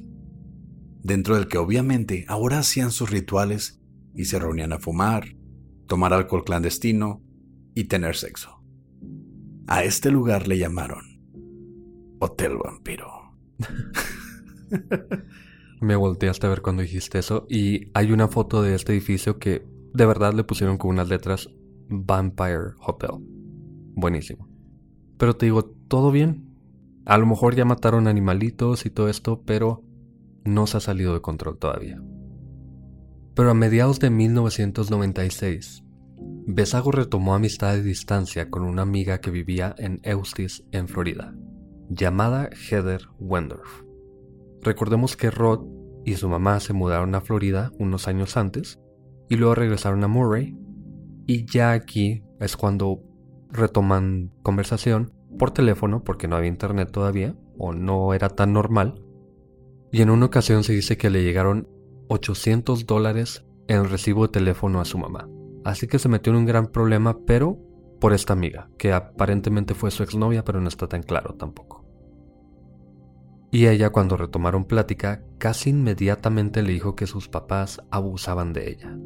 dentro 1.04 1.36
del 1.36 1.46
que 1.46 1.58
obviamente 1.58 2.24
ahora 2.28 2.58
hacían 2.58 2.90
sus 2.90 3.10
rituales 3.10 3.80
y 4.14 4.24
se 4.24 4.38
reunían 4.38 4.72
a 4.72 4.80
fumar, 4.80 5.36
tomar 5.86 6.12
alcohol 6.12 6.44
clandestino 6.44 7.22
y 7.74 7.84
tener 7.84 8.16
sexo. 8.16 8.62
A 9.66 9.84
este 9.84 10.10
lugar 10.10 10.48
le 10.48 10.58
llamaron 10.58 11.04
Hotel 12.18 12.56
Vampiro. 12.56 13.36
Me 15.80 15.94
volteaste 15.94 16.46
a 16.46 16.50
ver 16.50 16.62
cuando 16.62 16.82
dijiste 16.82 17.18
eso 17.18 17.46
y 17.50 17.90
hay 17.92 18.10
una 18.10 18.28
foto 18.28 18.62
de 18.62 18.74
este 18.74 18.92
edificio 18.92 19.38
que 19.38 19.66
de 19.92 20.06
verdad 20.06 20.32
le 20.32 20.44
pusieron 20.44 20.78
con 20.78 20.90
unas 20.90 21.08
letras 21.08 21.50
Vampire 21.88 22.72
Hotel. 22.80 23.10
Buenísimo. 23.94 24.48
Pero 25.18 25.36
te 25.36 25.46
digo, 25.46 25.64
todo 25.64 26.10
bien. 26.10 26.48
A 27.04 27.18
lo 27.18 27.26
mejor 27.26 27.54
ya 27.54 27.66
mataron 27.66 28.08
animalitos 28.08 28.86
y 28.86 28.90
todo 28.90 29.10
esto, 29.10 29.42
pero 29.44 29.84
no 30.44 30.66
se 30.66 30.76
ha 30.76 30.80
salido 30.80 31.14
de 31.14 31.20
control 31.20 31.58
todavía. 31.58 32.02
Pero 33.34 33.50
a 33.50 33.54
mediados 33.54 33.98
de 33.98 34.10
1996, 34.10 35.84
Besago 36.46 36.92
retomó 36.92 37.34
amistad 37.34 37.72
de 37.72 37.82
distancia 37.82 38.50
con 38.50 38.62
una 38.62 38.82
amiga 38.82 39.20
que 39.20 39.30
vivía 39.30 39.74
en 39.78 40.00
Eustis, 40.02 40.64
en 40.72 40.88
Florida, 40.88 41.34
llamada 41.88 42.50
Heather 42.50 43.02
Wendorf. 43.18 43.82
Recordemos 44.62 45.16
que 45.16 45.30
Rod 45.30 45.66
y 46.04 46.14
su 46.14 46.28
mamá 46.28 46.60
se 46.60 46.72
mudaron 46.72 47.14
a 47.14 47.20
Florida 47.20 47.72
unos 47.78 48.08
años 48.08 48.36
antes 48.36 48.78
y 49.28 49.36
luego 49.36 49.54
regresaron 49.54 50.04
a 50.04 50.08
Murray 50.08 50.56
y 51.26 51.46
ya 51.46 51.72
aquí 51.72 52.22
es 52.40 52.56
cuando 52.56 53.02
retoman 53.50 54.30
conversación 54.42 55.12
por 55.38 55.50
teléfono 55.50 56.04
porque 56.04 56.28
no 56.28 56.36
había 56.36 56.48
internet 56.48 56.90
todavía 56.90 57.34
o 57.56 57.72
no 57.72 58.14
era 58.14 58.28
tan 58.28 58.52
normal 58.52 59.03
y 59.94 60.02
en 60.02 60.10
una 60.10 60.26
ocasión 60.26 60.64
se 60.64 60.72
dice 60.72 60.96
que 60.96 61.08
le 61.08 61.22
llegaron 61.22 61.68
800 62.08 62.84
dólares 62.84 63.44
en 63.68 63.88
recibo 63.88 64.26
de 64.26 64.32
teléfono 64.32 64.80
a 64.80 64.84
su 64.84 64.98
mamá. 64.98 65.28
Así 65.64 65.86
que 65.86 66.00
se 66.00 66.08
metió 66.08 66.32
en 66.32 66.40
un 66.40 66.46
gran 66.46 66.66
problema, 66.66 67.20
pero 67.24 67.60
por 68.00 68.12
esta 68.12 68.32
amiga, 68.32 68.68
que 68.76 68.92
aparentemente 68.92 69.72
fue 69.72 69.92
su 69.92 70.02
exnovia, 70.02 70.44
pero 70.44 70.60
no 70.60 70.66
está 70.66 70.88
tan 70.88 71.04
claro 71.04 71.36
tampoco. 71.36 71.86
Y 73.52 73.68
ella 73.68 73.90
cuando 73.90 74.16
retomaron 74.16 74.64
plática, 74.64 75.22
casi 75.38 75.70
inmediatamente 75.70 76.64
le 76.64 76.72
dijo 76.72 76.96
que 76.96 77.06
sus 77.06 77.28
papás 77.28 77.80
abusaban 77.92 78.52
de 78.52 78.70
ella. 78.70 78.98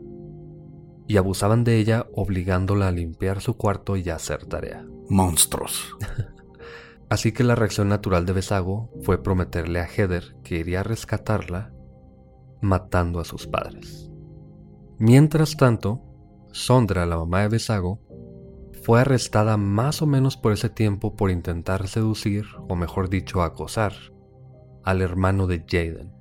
Y 1.07 1.19
abusaban 1.19 1.65
de 1.65 1.77
ella 1.77 2.07
obligándola 2.15 2.89
a 2.89 2.93
limpiar 2.93 3.43
su 3.43 3.59
cuarto 3.59 3.99
y 3.99 4.09
a 4.09 4.15
hacer 4.15 4.47
tarea. 4.47 4.87
Monstruos. 5.11 5.99
Así 7.11 7.33
que 7.33 7.45
la 7.45 7.55
reacción 7.55 7.89
natural 7.89 8.27
de 8.27 8.35
Besago 8.35 8.91
fue 9.03 9.23
prometerle 9.23 9.81
a 9.81 9.87
Heather 9.87 10.37
que 10.43 10.59
iría 10.59 10.81
a 10.81 10.85
rescatarla 10.85 11.73
matando 12.61 13.21
a 13.21 13.25
sus 13.25 13.47
padres. 13.47 14.11
Mientras 14.99 15.57
tanto, 15.57 16.03
Sondra, 16.51 17.07
la 17.07 17.17
mamá 17.17 17.43
de 17.43 17.49
Besago, 17.49 18.01
fue 18.83 19.01
arrestada 19.01 19.57
más 19.57 20.03
o 20.03 20.07
menos 20.07 20.37
por 20.37 20.53
ese 20.53 20.69
tiempo 20.69 21.15
por 21.15 21.31
intentar 21.31 21.89
seducir, 21.89 22.47
o 22.69 22.75
mejor 22.75 23.09
dicho, 23.09 23.43
acosar, 23.43 23.93
al 24.83 25.03
hermano 25.03 25.47
de 25.47 25.65
Jaden, 25.69 26.13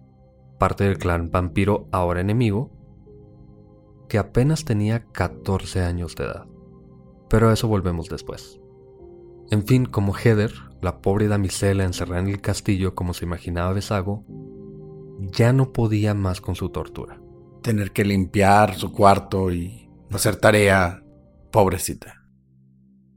parte 0.59 0.83
del 0.83 0.97
clan 0.97 1.31
vampiro 1.31 1.87
ahora 1.91 2.21
enemigo, 2.21 2.71
que 4.09 4.17
apenas 4.17 4.65
tenía 4.65 5.05
14 5.05 5.81
años 5.81 6.15
de 6.15 6.25
edad. 6.25 6.45
Pero 7.29 7.49
a 7.49 7.53
eso 7.53 7.67
volvemos 7.67 8.09
después. 8.09 8.59
En 9.49 9.65
fin, 9.65 9.85
como 9.85 10.13
Heather, 10.13 10.51
la 10.81 11.01
pobre 11.01 11.27
damisela 11.27 11.83
encerrada 11.83 12.21
en 12.21 12.27
el 12.27 12.41
castillo 12.41 12.95
como 12.95 13.13
se 13.13 13.25
imaginaba 13.25 13.73
Besago, 13.73 14.25
ya 15.19 15.53
no 15.53 15.73
podía 15.73 16.13
más 16.13 16.41
con 16.41 16.55
su 16.55 16.69
tortura. 16.69 17.19
Tener 17.61 17.91
que 17.91 18.05
limpiar 18.05 18.75
su 18.75 18.91
cuarto 18.91 19.51
y 19.51 19.89
hacer 20.11 20.37
tarea, 20.37 21.03
pobrecita. 21.51 22.23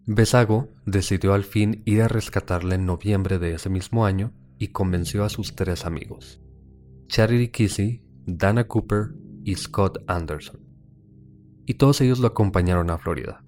Besago 0.07 0.69
decidió 0.87 1.35
al 1.35 1.45
fin 1.45 1.83
ir 1.85 2.02
a 2.02 2.09
rescatarla 2.09 2.75
en 2.75 2.87
noviembre 2.87 3.38
de 3.38 3.55
ese 3.55 3.69
mismo 3.69 4.07
año 4.07 4.33
y 4.59 4.69
convenció 4.69 5.25
a 5.25 5.29
sus 5.29 5.55
tres 5.55 5.87
amigos, 5.87 6.40
Charity 7.07 7.49
Kissy, 7.49 8.02
Dana 8.26 8.67
Cooper 8.67 9.14
y 9.45 9.55
Scott 9.55 9.99
Anderson. 10.07 10.61
Y 11.66 11.75
todos 11.75 12.01
ellos 12.01 12.18
lo 12.18 12.27
acompañaron 12.27 12.90
a 12.90 12.99
Florida. 12.99 13.44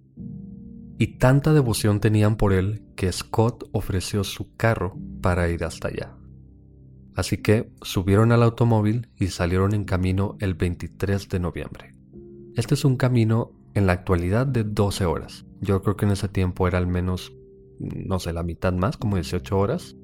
Y 0.98 1.18
tanta 1.18 1.52
devoción 1.52 2.00
tenían 2.00 2.36
por 2.36 2.52
él 2.52 2.84
que 2.96 3.10
Scott 3.10 3.68
ofreció 3.72 4.24
su 4.24 4.54
carro 4.56 4.96
para 5.20 5.48
ir 5.48 5.64
hasta 5.64 5.88
allá. 5.88 6.16
Así 7.14 7.38
que 7.38 7.72
subieron 7.82 8.32
al 8.32 8.42
automóvil 8.42 9.10
y 9.18 9.28
salieron 9.28 9.74
en 9.74 9.84
camino 9.84 10.36
el 10.40 10.54
23 10.54 11.28
de 11.28 11.40
noviembre. 11.40 11.94
Este 12.56 12.74
es 12.74 12.84
un 12.84 12.96
camino 12.96 13.52
en 13.74 13.86
la 13.86 13.92
actualidad 13.92 14.46
de 14.46 14.64
12 14.64 15.04
horas. 15.04 15.44
Yo 15.60 15.82
creo 15.82 15.96
que 15.96 16.06
en 16.06 16.12
ese 16.12 16.28
tiempo 16.28 16.66
era 16.68 16.78
al 16.78 16.86
menos, 16.86 17.32
no 17.78 18.18
sé, 18.18 18.32
la 18.32 18.42
mitad 18.42 18.72
más, 18.72 18.96
como 18.96 19.16
18 19.16 19.58
horas. 19.58 19.96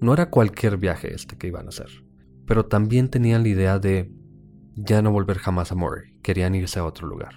No 0.00 0.12
era 0.12 0.30
cualquier 0.30 0.76
viaje 0.76 1.14
este 1.14 1.36
que 1.36 1.48
iban 1.48 1.66
a 1.66 1.70
hacer, 1.70 2.04
pero 2.46 2.66
también 2.66 3.08
tenían 3.08 3.42
la 3.42 3.48
idea 3.48 3.78
de 3.78 4.12
ya 4.74 5.00
no 5.00 5.10
volver 5.10 5.38
jamás 5.38 5.72
a 5.72 5.74
Murray, 5.74 6.18
querían 6.22 6.54
irse 6.54 6.78
a 6.78 6.84
otro 6.84 7.06
lugar. 7.06 7.34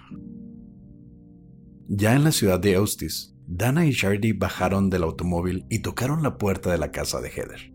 Ya 1.92 2.14
en 2.14 2.22
la 2.22 2.30
ciudad 2.30 2.60
de 2.60 2.74
Eustis, 2.74 3.34
Dana 3.48 3.84
y 3.84 3.90
Shardy 3.90 4.32
bajaron 4.32 4.90
del 4.90 5.02
automóvil 5.02 5.66
y 5.68 5.80
tocaron 5.80 6.22
la 6.22 6.38
puerta 6.38 6.70
de 6.70 6.78
la 6.78 6.92
casa 6.92 7.20
de 7.20 7.30
Heather. 7.30 7.74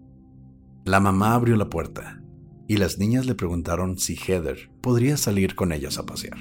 La 0.86 1.01
mamá 1.01 1.34
abrió 1.34 1.58
la 1.58 1.69
puerta 1.69 2.23
y 2.65 2.78
las 2.78 2.97
niñas 2.97 3.25
le 3.25 3.36
preguntaron 3.36 3.97
si 3.97 4.15
Heather 4.15 4.71
podría 4.80 5.17
salir 5.17 5.54
con 5.54 5.73
ellas 5.73 5.97
a 5.97 6.06
pasear. 6.06 6.38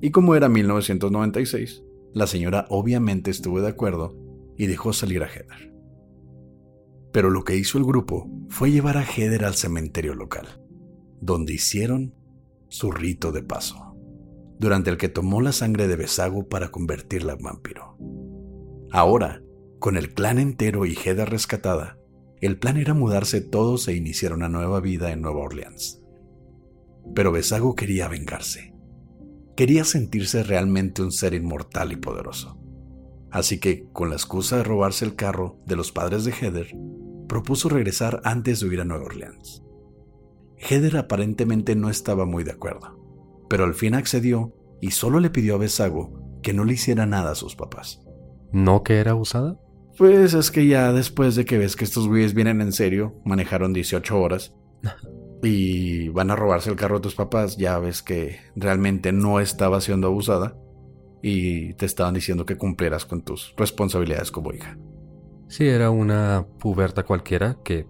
Y 0.00 0.12
como 0.12 0.36
era 0.36 0.48
1996, 0.48 1.82
la 2.14 2.28
señora 2.28 2.66
obviamente 2.70 3.32
estuvo 3.32 3.60
de 3.60 3.70
acuerdo 3.70 4.16
y 4.56 4.66
dejó 4.66 4.92
salir 4.92 5.24
a 5.24 5.28
Heather. 5.28 5.74
Pero 7.12 7.30
lo 7.30 7.42
que 7.42 7.56
hizo 7.56 7.78
el 7.78 7.84
grupo 7.84 8.30
fue 8.48 8.70
llevar 8.70 8.96
a 8.96 9.04
Heather 9.04 9.44
al 9.44 9.54
cementerio 9.54 10.14
local, 10.14 10.46
donde 11.20 11.52
hicieron 11.52 12.14
su 12.68 12.92
rito 12.92 13.32
de 13.32 13.42
paso, 13.42 13.91
durante 14.62 14.90
el 14.90 14.96
que 14.96 15.08
tomó 15.08 15.40
la 15.40 15.50
sangre 15.50 15.88
de 15.88 15.96
Besago 15.96 16.48
para 16.48 16.70
convertirla 16.70 17.32
en 17.32 17.40
vampiro. 17.40 17.96
Ahora, 18.92 19.42
con 19.80 19.96
el 19.96 20.14
clan 20.14 20.38
entero 20.38 20.86
y 20.86 20.94
Heather 20.94 21.28
rescatada, 21.28 21.98
el 22.40 22.60
plan 22.60 22.76
era 22.76 22.94
mudarse 22.94 23.40
todos 23.40 23.88
e 23.88 23.96
iniciar 23.96 24.32
una 24.32 24.48
nueva 24.48 24.78
vida 24.78 25.10
en 25.10 25.20
Nueva 25.20 25.40
Orleans. 25.40 26.00
Pero 27.12 27.32
Besago 27.32 27.74
quería 27.74 28.06
vengarse. 28.06 28.72
Quería 29.56 29.82
sentirse 29.82 30.44
realmente 30.44 31.02
un 31.02 31.10
ser 31.10 31.34
inmortal 31.34 31.90
y 31.90 31.96
poderoso. 31.96 32.56
Así 33.32 33.58
que, 33.58 33.88
con 33.92 34.10
la 34.10 34.14
excusa 34.14 34.58
de 34.58 34.62
robarse 34.62 35.04
el 35.04 35.16
carro 35.16 35.58
de 35.66 35.74
los 35.74 35.90
padres 35.90 36.24
de 36.24 36.30
Heather, 36.30 36.76
propuso 37.26 37.68
regresar 37.68 38.20
antes 38.22 38.60
de 38.60 38.68
huir 38.68 38.80
a 38.80 38.84
Nueva 38.84 39.06
Orleans. 39.06 39.64
Heather 40.56 40.98
aparentemente 40.98 41.74
no 41.74 41.90
estaba 41.90 42.26
muy 42.26 42.44
de 42.44 42.52
acuerdo, 42.52 43.01
pero 43.52 43.64
al 43.64 43.74
fin 43.74 43.94
accedió 43.94 44.50
y 44.80 44.92
solo 44.92 45.20
le 45.20 45.28
pidió 45.28 45.56
a 45.56 45.58
Besago 45.58 46.38
que 46.42 46.54
no 46.54 46.64
le 46.64 46.72
hiciera 46.72 47.04
nada 47.04 47.32
a 47.32 47.34
sus 47.34 47.54
papás. 47.54 48.00
¿No 48.50 48.82
que 48.82 48.94
era 48.94 49.14
usada? 49.14 49.60
Pues 49.98 50.32
es 50.32 50.50
que 50.50 50.66
ya 50.66 50.90
después 50.94 51.36
de 51.36 51.44
que 51.44 51.58
ves 51.58 51.76
que 51.76 51.84
estos 51.84 52.08
güeyes 52.08 52.32
vienen 52.32 52.62
en 52.62 52.72
serio, 52.72 53.20
manejaron 53.26 53.74
18 53.74 54.18
horas 54.18 54.54
y 55.42 56.08
van 56.08 56.30
a 56.30 56.36
robarse 56.36 56.70
el 56.70 56.76
carro 56.76 56.94
de 56.94 57.02
tus 57.02 57.14
papás, 57.14 57.58
ya 57.58 57.78
ves 57.78 58.02
que 58.02 58.38
realmente 58.56 59.12
no 59.12 59.38
estaba 59.38 59.82
siendo 59.82 60.06
abusada 60.06 60.56
y 61.20 61.74
te 61.74 61.84
estaban 61.84 62.14
diciendo 62.14 62.46
que 62.46 62.56
cumplieras 62.56 63.04
con 63.04 63.20
tus 63.20 63.52
responsabilidades 63.58 64.32
como 64.32 64.54
hija. 64.54 64.78
Sí, 65.48 65.66
era 65.66 65.90
una 65.90 66.46
puberta 66.58 67.02
cualquiera 67.02 67.58
que 67.62 67.86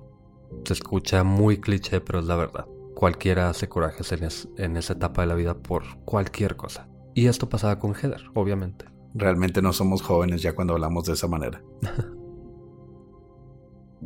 se 0.64 0.72
escucha 0.72 1.22
muy 1.22 1.58
cliché, 1.58 2.00
pero 2.00 2.18
es 2.18 2.24
la 2.24 2.34
verdad. 2.34 2.66
Cualquiera 2.94 3.48
hace 3.48 3.68
corajes 3.68 4.12
en, 4.12 4.28
en 4.62 4.76
esa 4.76 4.92
etapa 4.92 5.22
de 5.22 5.28
la 5.28 5.34
vida 5.34 5.58
por 5.58 5.82
cualquier 6.04 6.56
cosa. 6.56 6.88
Y 7.14 7.26
esto 7.26 7.48
pasaba 7.48 7.78
con 7.78 7.94
Heather, 7.94 8.24
obviamente. 8.34 8.86
Realmente 9.14 9.60
no 9.60 9.72
somos 9.72 10.02
jóvenes 10.02 10.42
ya 10.42 10.54
cuando 10.54 10.74
hablamos 10.74 11.04
de 11.04 11.12
esa 11.12 11.28
manera. 11.28 11.62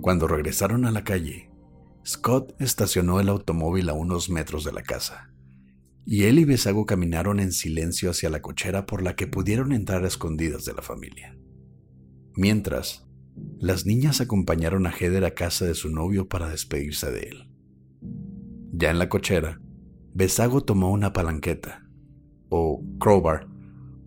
cuando 0.00 0.26
regresaron 0.26 0.84
a 0.84 0.90
la 0.90 1.04
calle, 1.04 1.50
Scott 2.04 2.54
estacionó 2.60 3.20
el 3.20 3.28
automóvil 3.28 3.88
a 3.88 3.92
unos 3.92 4.30
metros 4.30 4.64
de 4.64 4.72
la 4.72 4.82
casa, 4.82 5.32
y 6.04 6.24
él 6.24 6.38
y 6.38 6.44
Besago 6.44 6.86
caminaron 6.86 7.40
en 7.40 7.50
silencio 7.50 8.10
hacia 8.10 8.30
la 8.30 8.40
cochera 8.40 8.86
por 8.86 9.02
la 9.02 9.16
que 9.16 9.26
pudieron 9.26 9.72
entrar 9.72 10.04
escondidas 10.04 10.64
de 10.64 10.74
la 10.74 10.82
familia. 10.82 11.36
Mientras, 12.36 13.06
las 13.58 13.86
niñas 13.86 14.20
acompañaron 14.20 14.86
a 14.86 14.92
Heather 14.92 15.24
a 15.24 15.34
casa 15.34 15.64
de 15.64 15.74
su 15.74 15.90
novio 15.90 16.28
para 16.28 16.48
despedirse 16.48 17.10
de 17.10 17.20
él. 17.22 17.50
Ya 18.72 18.90
en 18.90 18.98
la 18.98 19.08
cochera, 19.08 19.60
Besago 20.14 20.62
tomó 20.62 20.90
una 20.90 21.12
palanqueta, 21.12 21.86
o 22.48 22.82
crowbar, 22.98 23.46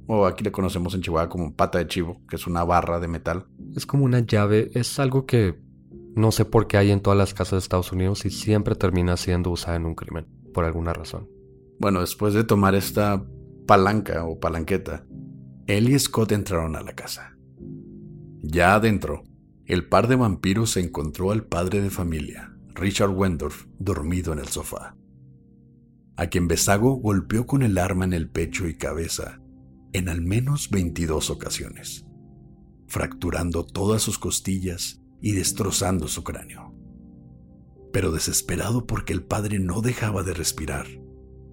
o 0.07 0.25
aquí 0.25 0.43
le 0.43 0.51
conocemos 0.51 0.93
en 0.95 1.01
Chihuahua 1.01 1.29
como 1.29 1.55
pata 1.55 1.77
de 1.77 1.87
chivo, 1.87 2.21
que 2.27 2.35
es 2.35 2.47
una 2.47 2.63
barra 2.63 2.99
de 2.99 3.07
metal. 3.07 3.45
Es 3.75 3.85
como 3.85 4.05
una 4.05 4.19
llave, 4.21 4.71
es 4.73 4.99
algo 4.99 5.25
que 5.25 5.59
no 6.15 6.31
sé 6.31 6.45
por 6.45 6.67
qué 6.67 6.77
hay 6.77 6.91
en 6.91 7.01
todas 7.01 7.17
las 7.17 7.33
casas 7.33 7.51
de 7.51 7.57
Estados 7.59 7.91
Unidos 7.91 8.25
y 8.25 8.31
siempre 8.31 8.75
termina 8.75 9.17
siendo 9.17 9.51
usada 9.51 9.77
en 9.77 9.85
un 9.85 9.95
crimen, 9.95 10.25
por 10.53 10.65
alguna 10.65 10.93
razón. 10.93 11.29
Bueno, 11.79 12.01
después 12.01 12.33
de 12.33 12.43
tomar 12.43 12.75
esta 12.75 13.23
palanca 13.67 14.25
o 14.25 14.39
palanqueta, 14.39 15.05
él 15.67 15.89
y 15.89 15.99
Scott 15.99 16.31
entraron 16.31 16.75
a 16.75 16.81
la 16.81 16.93
casa. 16.93 17.37
Ya 18.41 18.73
adentro, 18.73 19.23
el 19.65 19.87
par 19.87 20.07
de 20.07 20.15
vampiros 20.15 20.71
se 20.71 20.79
encontró 20.79 21.31
al 21.31 21.43
padre 21.43 21.81
de 21.81 21.91
familia, 21.91 22.57
Richard 22.79 23.11
Wendorf, 23.11 23.65
dormido 23.77 24.31
en 24.31 24.39
el 24.39 24.47
sofá, 24.47 24.95
a 26.15 26.27
quien 26.27 26.47
Besago 26.47 26.95
golpeó 26.95 27.45
con 27.45 27.61
el 27.61 27.77
arma 27.77 28.05
en 28.05 28.13
el 28.13 28.29
pecho 28.29 28.67
y 28.67 28.77
cabeza 28.77 29.41
en 29.91 30.07
al 30.07 30.21
menos 30.21 30.69
22 30.69 31.29
ocasiones, 31.29 32.05
fracturando 32.87 33.65
todas 33.65 34.01
sus 34.01 34.17
costillas 34.17 35.01
y 35.21 35.33
destrozando 35.33 36.07
su 36.07 36.23
cráneo. 36.23 36.73
Pero 37.91 38.11
desesperado 38.11 38.85
porque 38.85 39.13
el 39.13 39.23
padre 39.23 39.59
no 39.59 39.81
dejaba 39.81 40.23
de 40.23 40.33
respirar, 40.33 40.87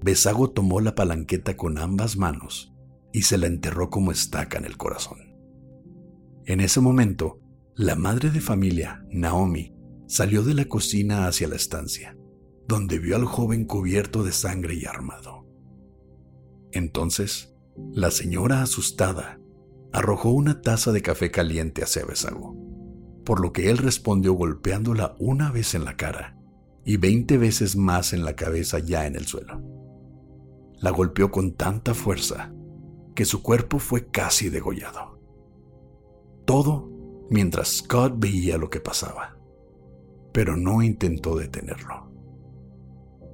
Besago 0.02 0.50
tomó 0.50 0.80
la 0.80 0.94
palanqueta 0.94 1.56
con 1.56 1.78
ambas 1.78 2.16
manos 2.16 2.72
y 3.12 3.22
se 3.22 3.38
la 3.38 3.46
enterró 3.46 3.90
como 3.90 4.12
estaca 4.12 4.58
en 4.58 4.64
el 4.64 4.76
corazón. 4.76 5.18
En 6.44 6.60
ese 6.60 6.80
momento, 6.80 7.40
la 7.74 7.96
madre 7.96 8.30
de 8.30 8.40
familia, 8.40 9.04
Naomi, 9.10 9.75
salió 10.06 10.42
de 10.42 10.54
la 10.54 10.66
cocina 10.66 11.26
hacia 11.26 11.48
la 11.48 11.56
estancia, 11.56 12.16
donde 12.68 12.98
vio 12.98 13.16
al 13.16 13.24
joven 13.24 13.64
cubierto 13.64 14.22
de 14.22 14.32
sangre 14.32 14.74
y 14.74 14.84
armado. 14.86 15.46
Entonces, 16.72 17.54
la 17.92 18.10
señora, 18.10 18.62
asustada, 18.62 19.40
arrojó 19.92 20.30
una 20.30 20.60
taza 20.60 20.92
de 20.92 21.02
café 21.02 21.30
caliente 21.30 21.82
hacia 21.82 22.04
Besago, 22.04 22.56
por 23.24 23.40
lo 23.40 23.52
que 23.52 23.70
él 23.70 23.78
respondió 23.78 24.34
golpeándola 24.34 25.16
una 25.18 25.50
vez 25.50 25.74
en 25.74 25.84
la 25.84 25.96
cara 25.96 26.38
y 26.84 26.98
veinte 26.98 27.38
veces 27.38 27.76
más 27.76 28.12
en 28.12 28.24
la 28.24 28.36
cabeza 28.36 28.78
ya 28.78 29.06
en 29.06 29.16
el 29.16 29.26
suelo. 29.26 29.62
La 30.78 30.90
golpeó 30.90 31.30
con 31.30 31.54
tanta 31.54 31.94
fuerza 31.94 32.52
que 33.14 33.24
su 33.24 33.42
cuerpo 33.42 33.78
fue 33.78 34.06
casi 34.08 34.50
degollado. 34.50 35.18
Todo 36.44 36.90
mientras 37.30 37.78
Scott 37.78 38.14
veía 38.18 38.58
lo 38.58 38.70
que 38.70 38.80
pasaba, 38.80 39.35
pero 40.36 40.54
no 40.54 40.82
intentó 40.82 41.34
detenerlo. 41.34 42.12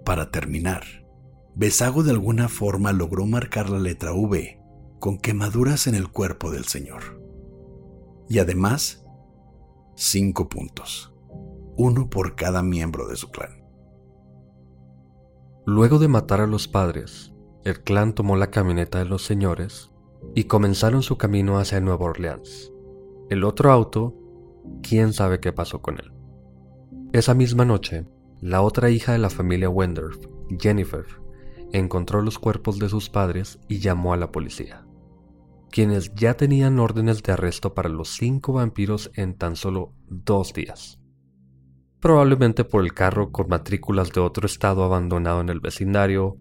Para 0.04 0.30
terminar, 0.30 0.84
Besago 1.56 2.04
de 2.04 2.12
alguna 2.12 2.48
forma 2.48 2.92
logró 2.92 3.26
marcar 3.26 3.70
la 3.70 3.80
letra 3.80 4.12
V 4.12 4.60
con 5.00 5.18
quemaduras 5.18 5.88
en 5.88 5.96
el 5.96 6.12
cuerpo 6.12 6.52
del 6.52 6.66
señor. 6.66 7.20
Y 8.28 8.38
además, 8.38 9.04
cinco 9.96 10.48
puntos, 10.48 11.12
uno 11.76 12.08
por 12.08 12.36
cada 12.36 12.62
miembro 12.62 13.08
de 13.08 13.16
su 13.16 13.32
clan. 13.32 13.64
Luego 15.66 15.98
de 15.98 16.06
matar 16.06 16.40
a 16.40 16.46
los 16.46 16.68
padres, 16.68 17.34
el 17.64 17.82
clan 17.82 18.14
tomó 18.14 18.36
la 18.36 18.52
camioneta 18.52 19.00
de 19.00 19.06
los 19.06 19.24
señores 19.24 19.90
y 20.36 20.44
comenzaron 20.44 21.02
su 21.02 21.18
camino 21.18 21.58
hacia 21.58 21.80
Nueva 21.80 22.04
Orleans. 22.04 22.72
El 23.28 23.42
otro 23.42 23.72
auto, 23.72 24.14
quién 24.84 25.12
sabe 25.12 25.40
qué 25.40 25.52
pasó 25.52 25.82
con 25.82 25.98
él. 25.98 26.21
Esa 27.12 27.34
misma 27.34 27.66
noche, 27.66 28.06
la 28.40 28.62
otra 28.62 28.88
hija 28.88 29.12
de 29.12 29.18
la 29.18 29.28
familia 29.28 29.68
Wendorf, 29.68 30.16
Jennifer, 30.58 31.04
encontró 31.70 32.22
los 32.22 32.38
cuerpos 32.38 32.78
de 32.78 32.88
sus 32.88 33.10
padres 33.10 33.60
y 33.68 33.80
llamó 33.80 34.14
a 34.14 34.16
la 34.16 34.32
policía, 34.32 34.86
quienes 35.70 36.14
ya 36.14 36.38
tenían 36.38 36.78
órdenes 36.78 37.22
de 37.22 37.32
arresto 37.32 37.74
para 37.74 37.90
los 37.90 38.08
cinco 38.08 38.54
vampiros 38.54 39.10
en 39.14 39.34
tan 39.34 39.56
solo 39.56 39.92
dos 40.08 40.54
días. 40.54 41.00
Probablemente 42.00 42.64
por 42.64 42.82
el 42.82 42.94
carro 42.94 43.30
con 43.30 43.48
matrículas 43.48 44.10
de 44.12 44.22
otro 44.22 44.46
estado 44.46 44.82
abandonado 44.82 45.42
en 45.42 45.50
el 45.50 45.60
vecindario, 45.60 46.38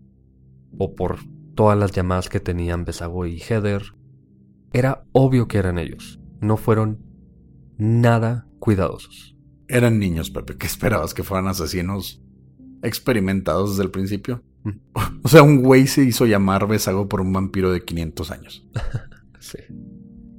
o 0.77 0.95
por 0.95 1.17
todas 1.53 1.77
las 1.77 1.91
llamadas 1.91 2.29
que 2.29 2.39
tenían 2.39 2.85
Besago 2.85 3.25
y 3.25 3.39
Heather, 3.39 3.93
era 4.71 5.03
obvio 5.11 5.49
que 5.49 5.57
eran 5.57 5.77
ellos. 5.77 6.21
No 6.39 6.55
fueron 6.55 7.03
nada 7.77 8.47
cuidadosos. 8.59 9.35
Eran 9.71 9.99
niños, 9.99 10.29
Pepe. 10.29 10.57
¿Qué 10.57 10.67
esperabas? 10.67 11.13
¿Que 11.13 11.23
fueran 11.23 11.47
asesinos 11.47 12.21
experimentados 12.83 13.71
desde 13.71 13.83
el 13.83 13.91
principio? 13.91 14.43
Mm. 14.63 14.69
O 15.23 15.29
sea, 15.29 15.43
un 15.43 15.61
güey 15.61 15.85
se 15.85 16.03
hizo 16.03 16.25
llamar 16.25 16.67
Besago 16.67 17.07
por 17.07 17.21
un 17.21 17.31
vampiro 17.31 17.71
de 17.71 17.85
500 17.85 18.31
años. 18.31 18.67
sí. 19.39 19.59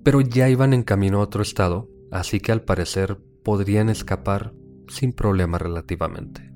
Pero 0.02 0.20
ya 0.20 0.48
iban 0.48 0.74
en 0.74 0.82
camino 0.82 1.18
a 1.18 1.22
otro 1.22 1.42
estado, 1.42 1.88
así 2.10 2.40
que 2.40 2.50
al 2.50 2.62
parecer 2.62 3.18
podrían 3.44 3.88
escapar 3.88 4.52
sin 4.88 5.12
problema 5.12 5.58
relativamente. 5.58 6.52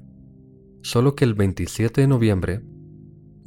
Solo 0.82 1.14
que 1.14 1.24
el 1.24 1.34
27 1.34 2.00
de 2.00 2.06
noviembre 2.08 2.62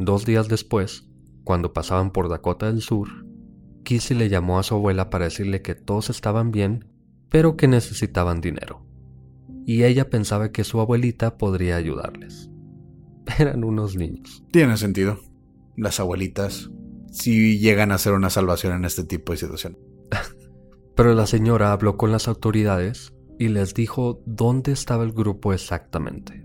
Dos 0.01 0.25
días 0.25 0.47
después, 0.47 1.09
cuando 1.43 1.73
pasaban 1.73 2.11
por 2.11 2.29
Dakota 2.29 2.67
del 2.67 2.81
Sur, 2.81 3.09
Kissy 3.83 4.13
le 4.13 4.29
llamó 4.29 4.57
a 4.57 4.63
su 4.63 4.75
abuela 4.75 5.09
para 5.09 5.25
decirle 5.25 5.61
que 5.61 5.75
todos 5.75 6.09
estaban 6.09 6.51
bien, 6.51 6.85
pero 7.27 7.57
que 7.57 7.67
necesitaban 7.67 8.39
dinero. 8.39 8.88
Y 9.65 9.83
ella 9.83 10.09
pensaba 10.09 10.51
que 10.51 10.63
su 10.63 10.79
abuelita 10.79 11.37
podría 11.37 11.75
ayudarles. 11.75 12.49
Eran 13.39 13.63
unos 13.63 13.95
niños. 13.95 14.43
Tiene 14.51 14.77
sentido. 14.77 15.19
Las 15.75 15.99
abuelitas 15.99 16.69
sí 17.11 17.59
llegan 17.59 17.91
a 17.91 17.97
ser 17.97 18.13
una 18.13 18.29
salvación 18.29 18.73
en 18.73 18.85
este 18.85 19.03
tipo 19.03 19.31
de 19.31 19.37
situación. 19.37 19.77
pero 20.99 21.13
la 21.13 21.27
señora 21.27 21.71
habló 21.71 21.95
con 21.95 22.11
las 22.11 22.27
autoridades 22.27 23.13
y 23.37 23.47
les 23.47 23.73
dijo 23.73 24.21
dónde 24.25 24.73
estaba 24.73 25.05
el 25.05 25.13
grupo 25.13 25.53
exactamente. 25.53 26.43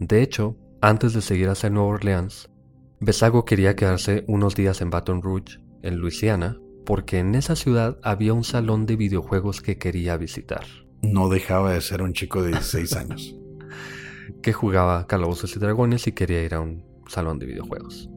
De 0.00 0.20
hecho, 0.20 0.56
antes 0.80 1.12
de 1.12 1.22
seguir 1.22 1.48
hacia 1.48 1.70
Nueva 1.70 1.90
Orleans, 1.90 2.50
Besago 2.98 3.44
quería 3.44 3.76
quedarse 3.76 4.24
unos 4.26 4.56
días 4.56 4.80
en 4.80 4.90
Baton 4.90 5.22
Rouge, 5.22 5.60
en 5.82 5.98
Luisiana, 5.98 6.58
porque 6.84 7.20
en 7.20 7.36
esa 7.36 7.54
ciudad 7.54 7.98
había 8.02 8.32
un 8.32 8.42
salón 8.42 8.84
de 8.84 8.96
videojuegos 8.96 9.60
que 9.60 9.78
quería 9.78 10.16
visitar. 10.16 10.64
No 11.02 11.28
dejaba 11.28 11.72
de 11.72 11.80
ser 11.80 12.02
un 12.02 12.12
chico 12.12 12.42
de 12.42 12.50
16 12.50 12.92
años. 12.96 13.34
que 14.42 14.52
jugaba 14.52 15.06
Calabozos 15.06 15.56
y 15.56 15.58
Dragones 15.58 16.06
y 16.06 16.12
quería 16.12 16.42
ir 16.44 16.54
a 16.54 16.60
un 16.60 16.84
salón 17.08 17.38
de 17.38 17.46
videojuegos, 17.46 18.08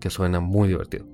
que 0.00 0.08
suena 0.08 0.40
muy 0.40 0.68
divertido. 0.68 1.06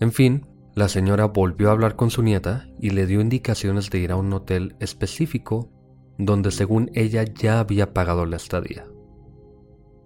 En 0.00 0.10
fin, 0.12 0.46
la 0.74 0.88
señora 0.88 1.26
volvió 1.26 1.68
a 1.68 1.72
hablar 1.72 1.94
con 1.94 2.10
su 2.10 2.22
nieta 2.22 2.66
y 2.80 2.90
le 2.90 3.06
dio 3.06 3.20
indicaciones 3.20 3.90
de 3.90 3.98
ir 3.98 4.10
a 4.10 4.16
un 4.16 4.32
hotel 4.32 4.74
específico 4.80 5.70
donde 6.18 6.50
según 6.50 6.90
ella 6.94 7.24
ya 7.24 7.60
había 7.60 7.92
pagado 7.92 8.26
la 8.26 8.36
estadía 8.36 8.86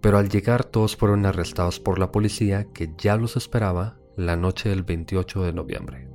pero 0.06 0.18
al 0.18 0.28
llegar 0.28 0.64
todos 0.64 0.96
fueron 0.96 1.26
arrestados 1.26 1.80
por 1.80 1.98
la 1.98 2.12
policía 2.12 2.68
que 2.72 2.94
ya 2.96 3.16
los 3.16 3.36
esperaba 3.36 3.98
la 4.16 4.36
noche 4.36 4.68
del 4.68 4.84
28 4.84 5.42
de 5.42 5.52
noviembre, 5.52 6.08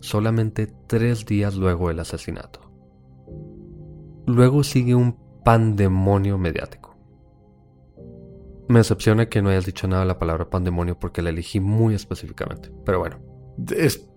solamente 0.00 0.68
tres 0.86 1.24
días 1.24 1.54
luego 1.54 1.88
del 1.88 2.00
asesinato. 2.00 2.71
Luego 4.26 4.62
sigue 4.62 4.94
un 4.94 5.16
pandemonio 5.44 6.38
mediático. 6.38 6.96
Me 8.68 8.78
decepciona 8.78 9.28
que 9.28 9.42
no 9.42 9.50
hayas 9.50 9.66
dicho 9.66 9.86
nada 9.88 10.02
de 10.02 10.08
la 10.08 10.18
palabra 10.18 10.48
pandemonio 10.48 10.98
porque 10.98 11.22
la 11.22 11.30
elegí 11.30 11.60
muy 11.60 11.94
específicamente, 11.94 12.70
pero 12.84 13.00
bueno. 13.00 13.20
Es, 13.76 14.08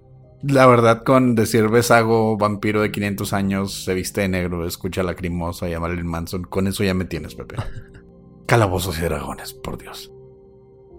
la 0.43 0.67
verdad, 0.67 1.03
con 1.03 1.35
decir 1.35 1.67
besago, 1.69 2.37
vampiro 2.37 2.81
de 2.81 2.91
500 2.91 3.33
años, 3.33 3.83
se 3.83 3.93
viste 3.93 4.21
de 4.21 4.29
negro, 4.29 4.65
escucha 4.65 5.03
lacrimosa 5.03 5.67
y 5.67 5.73
a 5.73 5.79
Marilyn 5.79 6.07
Manson, 6.07 6.43
con 6.43 6.67
eso 6.67 6.83
ya 6.83 6.93
me 6.93 7.05
tienes, 7.05 7.35
Pepe. 7.35 7.55
Calabozos 8.45 8.99
y 8.99 9.01
dragones, 9.01 9.53
por 9.53 9.77
Dios. 9.77 10.11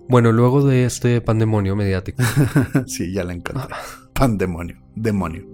Bueno, 0.09 0.33
luego 0.33 0.64
de 0.64 0.85
este 0.85 1.21
pandemonio 1.21 1.77
mediático. 1.77 2.23
sí, 2.87 3.12
ya 3.12 3.25
la 3.25 3.33
encontré. 3.33 3.75
Pandemonio, 4.12 4.77
demonio. 4.95 5.47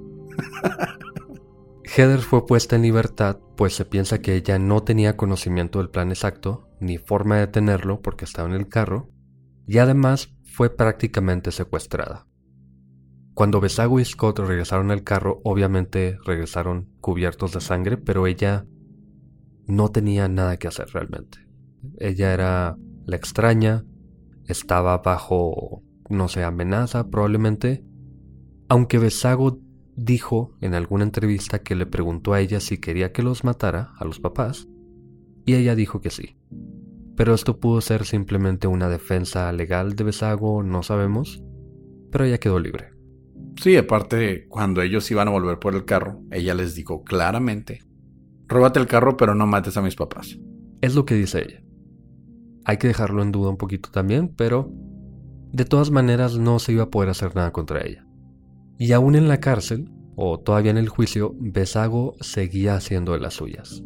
Heather 1.94 2.20
fue 2.20 2.46
puesta 2.46 2.76
en 2.76 2.82
libertad, 2.82 3.38
pues 3.54 3.76
se 3.76 3.84
piensa 3.84 4.20
que 4.20 4.34
ella 4.34 4.58
no 4.58 4.82
tenía 4.82 5.18
conocimiento 5.18 5.78
del 5.78 5.90
plan 5.90 6.08
exacto, 6.08 6.70
ni 6.80 6.96
forma 6.96 7.34
de 7.34 7.42
detenerlo 7.42 8.00
porque 8.00 8.24
estaba 8.24 8.48
en 8.48 8.54
el 8.54 8.66
carro, 8.66 9.10
y 9.66 9.76
además 9.76 10.34
fue 10.42 10.74
prácticamente 10.74 11.50
secuestrada. 11.50 12.26
Cuando 13.34 13.60
Besago 13.60 14.00
y 14.00 14.06
Scott 14.06 14.38
regresaron 14.38 14.90
al 14.90 15.04
carro, 15.04 15.42
obviamente 15.44 16.16
regresaron 16.24 16.88
cubiertos 17.02 17.52
de 17.52 17.60
sangre, 17.60 17.98
pero 17.98 18.26
ella 18.26 18.64
no 19.66 19.90
tenía 19.90 20.28
nada 20.28 20.56
que 20.56 20.68
hacer 20.68 20.88
realmente. 20.94 21.46
Ella 21.98 22.32
era 22.32 22.76
la 23.04 23.16
extraña, 23.16 23.84
estaba 24.46 24.96
bajo, 24.96 25.82
no 26.08 26.28
sé, 26.28 26.42
amenaza 26.42 27.10
probablemente, 27.10 27.84
aunque 28.70 28.98
Besago 28.98 29.60
dijo 30.04 30.56
en 30.60 30.74
alguna 30.74 31.04
entrevista 31.04 31.60
que 31.60 31.74
le 31.74 31.86
preguntó 31.86 32.32
a 32.32 32.40
ella 32.40 32.60
si 32.60 32.78
quería 32.78 33.12
que 33.12 33.22
los 33.22 33.44
matara, 33.44 33.92
a 33.98 34.04
los 34.04 34.20
papás, 34.20 34.68
y 35.44 35.54
ella 35.54 35.74
dijo 35.74 36.00
que 36.00 36.10
sí. 36.10 36.36
Pero 37.16 37.34
esto 37.34 37.60
pudo 37.60 37.80
ser 37.80 38.04
simplemente 38.04 38.66
una 38.66 38.88
defensa 38.88 39.52
legal 39.52 39.94
de 39.94 40.04
Besago, 40.04 40.62
no 40.62 40.82
sabemos, 40.82 41.42
pero 42.10 42.24
ella 42.24 42.38
quedó 42.38 42.58
libre. 42.58 42.92
Sí, 43.60 43.76
aparte, 43.76 44.46
cuando 44.48 44.82
ellos 44.82 45.10
iban 45.10 45.28
a 45.28 45.32
volver 45.32 45.58
por 45.58 45.74
el 45.74 45.84
carro, 45.84 46.22
ella 46.30 46.54
les 46.54 46.74
dijo 46.74 47.04
claramente, 47.04 47.80
róbate 48.48 48.80
el 48.80 48.86
carro 48.86 49.16
pero 49.16 49.34
no 49.34 49.46
mates 49.46 49.76
a 49.76 49.82
mis 49.82 49.94
papás. 49.94 50.38
Es 50.80 50.94
lo 50.94 51.04
que 51.04 51.14
dice 51.14 51.42
ella. 51.42 51.62
Hay 52.64 52.78
que 52.78 52.88
dejarlo 52.88 53.22
en 53.22 53.32
duda 53.32 53.50
un 53.50 53.56
poquito 53.56 53.90
también, 53.90 54.34
pero 54.34 54.72
de 55.52 55.64
todas 55.64 55.90
maneras 55.90 56.38
no 56.38 56.58
se 56.58 56.72
iba 56.72 56.84
a 56.84 56.90
poder 56.90 57.10
hacer 57.10 57.36
nada 57.36 57.52
contra 57.52 57.84
ella. 57.86 58.06
Y 58.82 58.90
aún 58.94 59.14
en 59.14 59.28
la 59.28 59.38
cárcel, 59.38 59.92
o 60.16 60.40
todavía 60.40 60.72
en 60.72 60.76
el 60.76 60.88
juicio, 60.88 61.36
Besago 61.38 62.16
seguía 62.20 62.74
haciendo 62.74 63.12
de 63.12 63.20
las 63.20 63.34
suyas. 63.34 63.84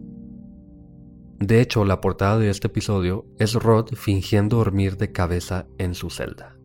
De 1.38 1.60
hecho, 1.60 1.84
la 1.84 2.00
portada 2.00 2.38
de 2.38 2.48
este 2.48 2.68
episodio 2.68 3.26
es 3.38 3.52
Rod 3.52 3.90
fingiendo 3.92 4.56
dormir 4.56 4.96
de 4.96 5.12
cabeza 5.12 5.66
en 5.76 5.92
su 5.94 6.08
celda, 6.08 6.56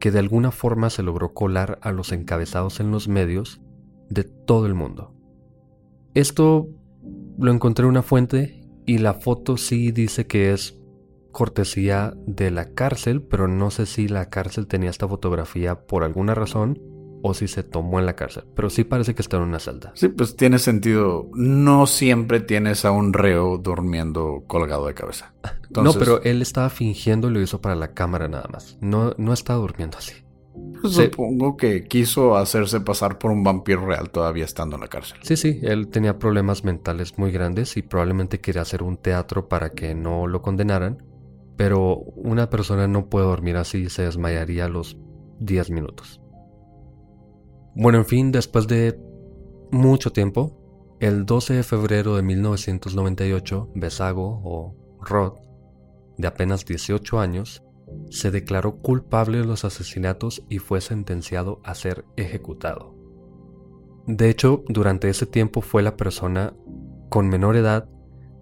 que 0.00 0.10
de 0.10 0.18
alguna 0.18 0.50
forma 0.50 0.90
se 0.90 1.02
logró 1.02 1.32
colar 1.32 1.78
a 1.80 1.92
los 1.92 2.12
encabezados 2.12 2.78
en 2.78 2.90
los 2.90 3.08
medios 3.08 3.62
de 4.10 4.24
todo 4.24 4.66
el 4.66 4.74
mundo. 4.74 5.14
Esto 6.12 6.68
lo 7.38 7.52
encontré 7.52 7.86
en 7.86 7.88
una 7.92 8.02
fuente 8.02 8.68
y 8.84 8.98
la 8.98 9.14
foto 9.14 9.56
sí 9.56 9.92
dice 9.92 10.26
que 10.26 10.52
es 10.52 10.78
cortesía 11.30 12.12
de 12.26 12.50
la 12.50 12.74
cárcel, 12.74 13.22
pero 13.22 13.48
no 13.48 13.70
sé 13.70 13.86
si 13.86 14.08
la 14.08 14.28
cárcel 14.28 14.66
tenía 14.66 14.90
esta 14.90 15.08
fotografía 15.08 15.86
por 15.86 16.04
alguna 16.04 16.34
razón 16.34 16.91
o 17.22 17.34
si 17.34 17.48
se 17.48 17.62
tomó 17.62 18.00
en 18.00 18.06
la 18.06 18.16
cárcel, 18.16 18.44
pero 18.54 18.68
sí 18.68 18.84
parece 18.84 19.14
que 19.14 19.22
está 19.22 19.36
en 19.36 19.44
una 19.44 19.58
celda. 19.58 19.92
Sí, 19.94 20.08
pues 20.08 20.36
tiene 20.36 20.58
sentido. 20.58 21.30
No 21.34 21.86
siempre 21.86 22.40
tienes 22.40 22.84
a 22.84 22.90
un 22.90 23.12
reo 23.12 23.58
durmiendo 23.58 24.44
colgado 24.46 24.86
de 24.86 24.94
cabeza. 24.94 25.34
No, 25.72 25.94
pero 25.94 26.22
él 26.22 26.42
estaba 26.42 26.68
fingiendo 26.68 27.30
y 27.30 27.32
lo 27.32 27.40
hizo 27.40 27.62
para 27.62 27.74
la 27.74 27.94
cámara 27.94 28.28
nada 28.28 28.46
más. 28.52 28.76
No, 28.82 29.14
no 29.16 29.32
estaba 29.32 29.58
durmiendo 29.58 29.96
así. 29.96 30.12
Pues 30.82 30.94
supongo 30.94 31.56
que 31.56 31.84
quiso 31.84 32.36
hacerse 32.36 32.80
pasar 32.80 33.18
por 33.18 33.30
un 33.30 33.42
vampiro 33.42 33.86
real 33.86 34.10
todavía 34.10 34.44
estando 34.44 34.76
en 34.76 34.82
la 34.82 34.88
cárcel. 34.88 35.18
Sí, 35.22 35.36
sí, 35.36 35.60
él 35.62 35.88
tenía 35.88 36.18
problemas 36.18 36.62
mentales 36.62 37.16
muy 37.16 37.30
grandes 37.30 37.76
y 37.78 37.82
probablemente 37.82 38.40
quería 38.40 38.60
hacer 38.60 38.82
un 38.82 38.98
teatro 38.98 39.48
para 39.48 39.70
que 39.70 39.94
no 39.94 40.26
lo 40.26 40.42
condenaran. 40.42 41.02
Pero 41.56 41.96
una 42.16 42.50
persona 42.50 42.86
no 42.86 43.08
puede 43.08 43.26
dormir 43.26 43.56
así 43.56 43.84
y 43.84 43.88
se 43.88 44.02
desmayaría 44.02 44.66
a 44.66 44.68
los 44.68 44.98
10 45.38 45.70
minutos. 45.70 46.21
Bueno, 47.74 47.98
en 47.98 48.04
fin, 48.04 48.32
después 48.32 48.68
de 48.68 48.98
mucho 49.70 50.12
tiempo, 50.12 50.96
el 51.00 51.24
12 51.24 51.54
de 51.54 51.62
febrero 51.62 52.16
de 52.16 52.22
1998, 52.22 53.70
Besago 53.74 54.42
o 54.44 54.76
Rod, 55.00 55.38
de 56.18 56.28
apenas 56.28 56.66
18 56.66 57.18
años, 57.18 57.62
se 58.10 58.30
declaró 58.30 58.76
culpable 58.76 59.38
de 59.38 59.46
los 59.46 59.64
asesinatos 59.64 60.44
y 60.50 60.58
fue 60.58 60.82
sentenciado 60.82 61.60
a 61.64 61.74
ser 61.74 62.04
ejecutado. 62.16 62.94
De 64.06 64.28
hecho, 64.28 64.64
durante 64.68 65.08
ese 65.08 65.24
tiempo 65.24 65.62
fue 65.62 65.82
la 65.82 65.96
persona 65.96 66.54
con 67.08 67.28
menor 67.28 67.56
edad 67.56 67.88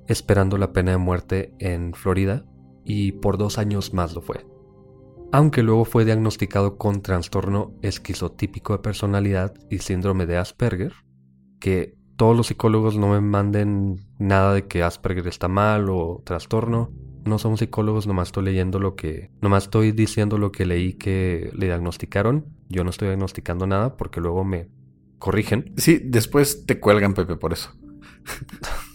esperando 0.08 0.58
la 0.58 0.72
pena 0.72 0.90
de 0.90 0.98
muerte 0.98 1.54
en 1.60 1.94
Florida 1.94 2.44
y 2.84 3.12
por 3.12 3.38
dos 3.38 3.58
años 3.58 3.94
más 3.94 4.14
lo 4.14 4.22
fue 4.22 4.49
aunque 5.32 5.62
luego 5.62 5.84
fue 5.84 6.04
diagnosticado 6.04 6.76
con 6.76 7.02
trastorno 7.02 7.72
esquizotípico 7.82 8.72
de 8.72 8.80
personalidad 8.80 9.54
y 9.70 9.78
síndrome 9.78 10.26
de 10.26 10.36
Asperger, 10.36 10.92
que 11.60 11.94
todos 12.16 12.36
los 12.36 12.48
psicólogos 12.48 12.96
no 12.96 13.08
me 13.08 13.20
manden 13.20 13.96
nada 14.18 14.54
de 14.54 14.66
que 14.66 14.82
Asperger 14.82 15.26
está 15.28 15.48
mal 15.48 15.88
o 15.88 16.22
trastorno. 16.24 16.92
No 17.24 17.38
somos 17.38 17.60
psicólogos, 17.60 18.06
nomás 18.06 18.28
estoy 18.28 18.44
leyendo 18.44 18.78
lo 18.78 18.96
que, 18.96 19.30
nomás 19.40 19.64
estoy 19.64 19.92
diciendo 19.92 20.38
lo 20.38 20.52
que 20.52 20.66
leí 20.66 20.94
que 20.94 21.50
le 21.54 21.66
diagnosticaron. 21.66 22.46
Yo 22.68 22.84
no 22.84 22.90
estoy 22.90 23.08
diagnosticando 23.08 23.66
nada 23.66 23.96
porque 23.96 24.20
luego 24.20 24.44
me 24.44 24.68
corrigen. 25.18 25.72
Sí, 25.76 26.00
después 26.02 26.66
te 26.66 26.80
cuelgan, 26.80 27.14
Pepe, 27.14 27.36
por 27.36 27.52
eso. 27.52 27.70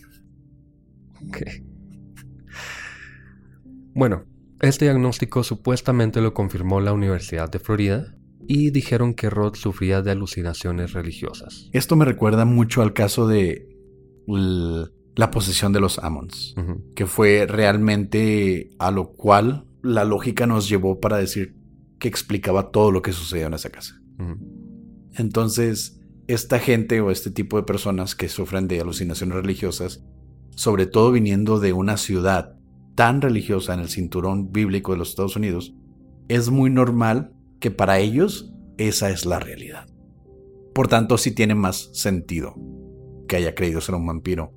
Bueno, 3.97 4.25
este 4.65 4.85
diagnóstico 4.85 5.43
supuestamente 5.43 6.21
lo 6.21 6.33
confirmó 6.33 6.81
la 6.81 6.93
Universidad 6.93 7.49
de 7.49 7.59
Florida 7.59 8.15
y 8.47 8.71
dijeron 8.71 9.13
que 9.13 9.29
Rod 9.29 9.55
sufría 9.55 10.01
de 10.01 10.11
alucinaciones 10.11 10.93
religiosas. 10.93 11.69
Esto 11.71 11.95
me 11.95 12.05
recuerda 12.05 12.45
mucho 12.45 12.81
al 12.81 12.93
caso 12.93 13.27
de 13.27 13.67
la 14.27 15.31
posesión 15.31 15.73
de 15.73 15.79
los 15.79 15.99
Ammons, 15.99 16.55
que 16.95 17.05
fue 17.05 17.45
realmente 17.47 18.71
a 18.79 18.91
lo 18.91 19.13
cual 19.13 19.65
la 19.81 20.03
lógica 20.03 20.47
nos 20.47 20.67
llevó 20.67 20.99
para 20.99 21.17
decir 21.17 21.55
que 21.99 22.07
explicaba 22.07 22.71
todo 22.71 22.91
lo 22.91 23.01
que 23.01 23.13
sucedió 23.13 23.47
en 23.47 23.53
esa 23.53 23.69
casa. 23.69 24.01
Entonces, 25.13 25.99
esta 26.27 26.59
gente 26.59 27.01
o 27.01 27.11
este 27.11 27.31
tipo 27.31 27.57
de 27.57 27.63
personas 27.63 28.15
que 28.15 28.29
sufren 28.29 28.67
de 28.67 28.81
alucinaciones 28.81 29.35
religiosas, 29.35 30.03
sobre 30.55 30.87
todo 30.87 31.11
viniendo 31.11 31.59
de 31.59 31.73
una 31.73 31.97
ciudad 31.97 32.57
tan 32.95 33.21
religiosa 33.21 33.73
en 33.73 33.81
el 33.81 33.89
cinturón 33.89 34.51
bíblico 34.51 34.93
de 34.93 34.97
los 34.97 35.09
Estados 35.09 35.35
Unidos, 35.35 35.75
es 36.27 36.49
muy 36.49 36.69
normal 36.69 37.33
que 37.59 37.71
para 37.71 37.99
ellos 37.99 38.53
esa 38.77 39.09
es 39.09 39.25
la 39.25 39.39
realidad. 39.39 39.87
Por 40.73 40.87
tanto, 40.87 41.17
sí 41.17 41.31
tiene 41.31 41.55
más 41.55 41.89
sentido 41.93 42.55
que 43.27 43.37
haya 43.37 43.55
creído 43.55 43.81
ser 43.81 43.95
un 43.95 44.05
vampiro. 44.05 44.53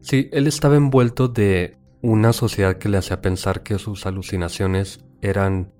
Sí, 0.00 0.28
él 0.32 0.46
estaba 0.46 0.76
envuelto 0.76 1.28
de 1.28 1.78
una 2.00 2.32
sociedad 2.32 2.78
que 2.78 2.88
le 2.88 2.98
hacía 2.98 3.20
pensar 3.20 3.62
que 3.62 3.78
sus 3.78 4.06
alucinaciones 4.06 5.04
eran 5.20 5.72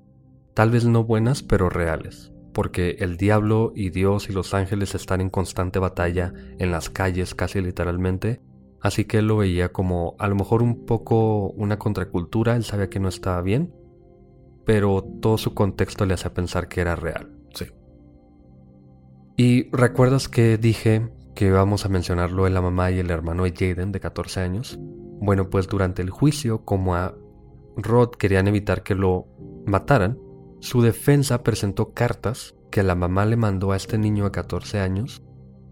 tal 0.54 0.70
vez 0.70 0.84
no 0.84 1.04
buenas, 1.04 1.42
pero 1.42 1.68
reales, 1.68 2.32
porque 2.52 2.96
el 3.00 3.16
diablo 3.16 3.72
y 3.74 3.90
Dios 3.90 4.28
y 4.28 4.32
los 4.32 4.54
ángeles 4.54 4.94
están 4.94 5.20
en 5.20 5.30
constante 5.30 5.78
batalla 5.78 6.32
en 6.58 6.70
las 6.70 6.90
calles 6.90 7.34
casi 7.34 7.60
literalmente, 7.60 8.40
Así 8.86 9.04
que 9.04 9.18
él 9.18 9.26
lo 9.26 9.38
veía 9.38 9.72
como 9.72 10.14
a 10.16 10.28
lo 10.28 10.36
mejor 10.36 10.62
un 10.62 10.86
poco 10.86 11.48
una 11.48 11.76
contracultura, 11.76 12.54
él 12.54 12.62
sabía 12.62 12.88
que 12.88 13.00
no 13.00 13.08
estaba 13.08 13.42
bien, 13.42 13.74
pero 14.64 15.02
todo 15.20 15.38
su 15.38 15.54
contexto 15.54 16.06
le 16.06 16.14
hacía 16.14 16.32
pensar 16.32 16.68
que 16.68 16.82
era 16.82 16.94
real. 16.94 17.36
Sí. 17.52 17.64
Y 19.36 19.68
recuerdas 19.70 20.28
que 20.28 20.56
dije 20.56 21.08
que 21.34 21.46
íbamos 21.46 21.84
a 21.84 21.88
mencionarlo 21.88 22.44
de 22.44 22.50
la 22.50 22.62
mamá 22.62 22.92
y 22.92 23.00
el 23.00 23.10
hermano 23.10 23.42
de 23.42 23.54
Jaden 23.54 23.90
de 23.90 23.98
14 23.98 24.38
años. 24.38 24.78
Bueno, 24.78 25.50
pues 25.50 25.66
durante 25.66 26.00
el 26.00 26.10
juicio, 26.10 26.64
como 26.64 26.94
a 26.94 27.16
Rod 27.76 28.10
querían 28.10 28.46
evitar 28.46 28.84
que 28.84 28.94
lo 28.94 29.26
mataran, 29.66 30.16
su 30.60 30.80
defensa 30.80 31.42
presentó 31.42 31.92
cartas 31.92 32.54
que 32.70 32.84
la 32.84 32.94
mamá 32.94 33.26
le 33.26 33.34
mandó 33.34 33.72
a 33.72 33.76
este 33.76 33.98
niño 33.98 34.26
de 34.26 34.30
14 34.30 34.78
años 34.78 35.24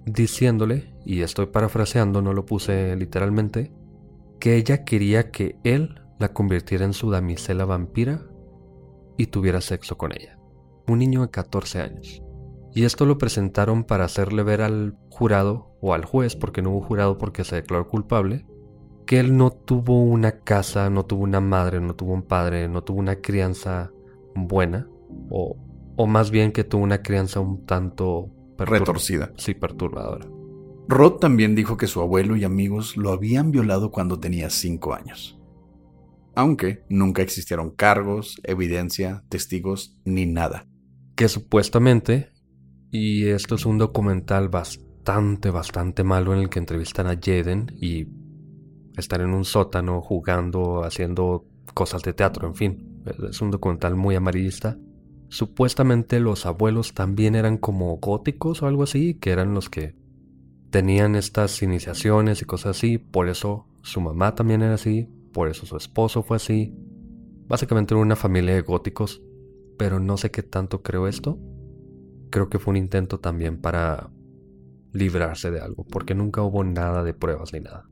diciéndole, 0.06 0.94
y 1.04 1.22
estoy 1.22 1.46
parafraseando, 1.46 2.22
no 2.22 2.32
lo 2.32 2.44
puse 2.46 2.94
literalmente, 2.96 3.72
que 4.38 4.56
ella 4.56 4.84
quería 4.84 5.30
que 5.30 5.56
él 5.64 6.00
la 6.18 6.32
convirtiera 6.32 6.84
en 6.84 6.92
su 6.92 7.10
damisela 7.10 7.64
vampira 7.64 8.22
y 9.16 9.26
tuviera 9.26 9.60
sexo 9.60 9.96
con 9.96 10.12
ella. 10.12 10.38
Un 10.86 10.98
niño 10.98 11.22
de 11.22 11.30
14 11.30 11.80
años. 11.80 12.22
Y 12.74 12.84
esto 12.84 13.06
lo 13.06 13.18
presentaron 13.18 13.84
para 13.84 14.04
hacerle 14.04 14.42
ver 14.42 14.60
al 14.60 14.98
jurado 15.10 15.76
o 15.80 15.94
al 15.94 16.04
juez, 16.04 16.34
porque 16.36 16.60
no 16.60 16.70
hubo 16.70 16.82
jurado 16.82 17.18
porque 17.18 17.44
se 17.44 17.56
declaró 17.56 17.88
culpable, 17.88 18.46
que 19.06 19.20
él 19.20 19.36
no 19.36 19.50
tuvo 19.50 20.02
una 20.02 20.40
casa, 20.40 20.90
no 20.90 21.04
tuvo 21.04 21.22
una 21.22 21.40
madre, 21.40 21.80
no 21.80 21.94
tuvo 21.94 22.14
un 22.14 22.22
padre, 22.22 22.68
no 22.68 22.82
tuvo 22.82 22.98
una 22.98 23.16
crianza 23.16 23.92
buena, 24.34 24.88
o, 25.30 25.56
o 25.96 26.06
más 26.06 26.30
bien 26.30 26.52
que 26.52 26.64
tuvo 26.64 26.82
una 26.82 27.02
crianza 27.02 27.40
un 27.40 27.64
tanto 27.64 28.30
retorcida. 28.58 29.32
Sí, 29.36 29.54
perturbadora. 29.54 30.26
Rod 30.86 31.14
también 31.14 31.54
dijo 31.54 31.76
que 31.76 31.86
su 31.86 32.00
abuelo 32.00 32.36
y 32.36 32.44
amigos 32.44 32.96
lo 32.96 33.10
habían 33.10 33.50
violado 33.50 33.90
cuando 33.90 34.20
tenía 34.20 34.50
cinco 34.50 34.94
años. 34.94 35.40
Aunque 36.34 36.84
nunca 36.88 37.22
existieron 37.22 37.70
cargos, 37.70 38.40
evidencia, 38.42 39.24
testigos 39.28 39.96
ni 40.04 40.26
nada. 40.26 40.66
Que 41.16 41.28
supuestamente, 41.28 42.32
y 42.90 43.26
esto 43.26 43.54
es 43.54 43.64
un 43.64 43.78
documental 43.78 44.48
bastante, 44.48 45.50
bastante 45.50 46.04
malo 46.04 46.34
en 46.34 46.40
el 46.40 46.50
que 46.50 46.58
entrevistan 46.58 47.06
a 47.06 47.18
Jaden 47.20 47.72
y 47.80 48.08
están 48.96 49.22
en 49.22 49.32
un 49.32 49.44
sótano 49.44 50.02
jugando, 50.02 50.84
haciendo 50.84 51.46
cosas 51.72 52.02
de 52.02 52.12
teatro, 52.12 52.48
en 52.48 52.54
fin. 52.54 53.02
Es 53.30 53.40
un 53.40 53.50
documental 53.50 53.96
muy 53.96 54.16
amarillista 54.16 54.76
Supuestamente 55.34 56.20
los 56.20 56.46
abuelos 56.46 56.94
también 56.94 57.34
eran 57.34 57.58
como 57.58 57.96
góticos 57.96 58.62
o 58.62 58.68
algo 58.68 58.84
así, 58.84 59.14
que 59.14 59.30
eran 59.30 59.52
los 59.52 59.68
que 59.68 59.96
tenían 60.70 61.16
estas 61.16 61.60
iniciaciones 61.60 62.40
y 62.40 62.44
cosas 62.44 62.76
así, 62.76 62.98
por 62.98 63.28
eso 63.28 63.66
su 63.82 64.00
mamá 64.00 64.36
también 64.36 64.62
era 64.62 64.74
así, 64.74 65.08
por 65.32 65.48
eso 65.48 65.66
su 65.66 65.76
esposo 65.76 66.22
fue 66.22 66.36
así. 66.36 66.72
Básicamente 67.48 67.94
era 67.94 68.00
una 68.00 68.14
familia 68.14 68.54
de 68.54 68.60
góticos, 68.60 69.24
pero 69.76 69.98
no 69.98 70.16
sé 70.18 70.30
qué 70.30 70.44
tanto 70.44 70.82
creo 70.82 71.08
esto. 71.08 71.36
Creo 72.30 72.48
que 72.48 72.60
fue 72.60 72.70
un 72.70 72.76
intento 72.76 73.18
también 73.18 73.60
para 73.60 74.12
librarse 74.92 75.50
de 75.50 75.58
algo, 75.58 75.84
porque 75.84 76.14
nunca 76.14 76.42
hubo 76.42 76.62
nada 76.62 77.02
de 77.02 77.12
pruebas 77.12 77.52
ni 77.52 77.58
nada. 77.58 77.90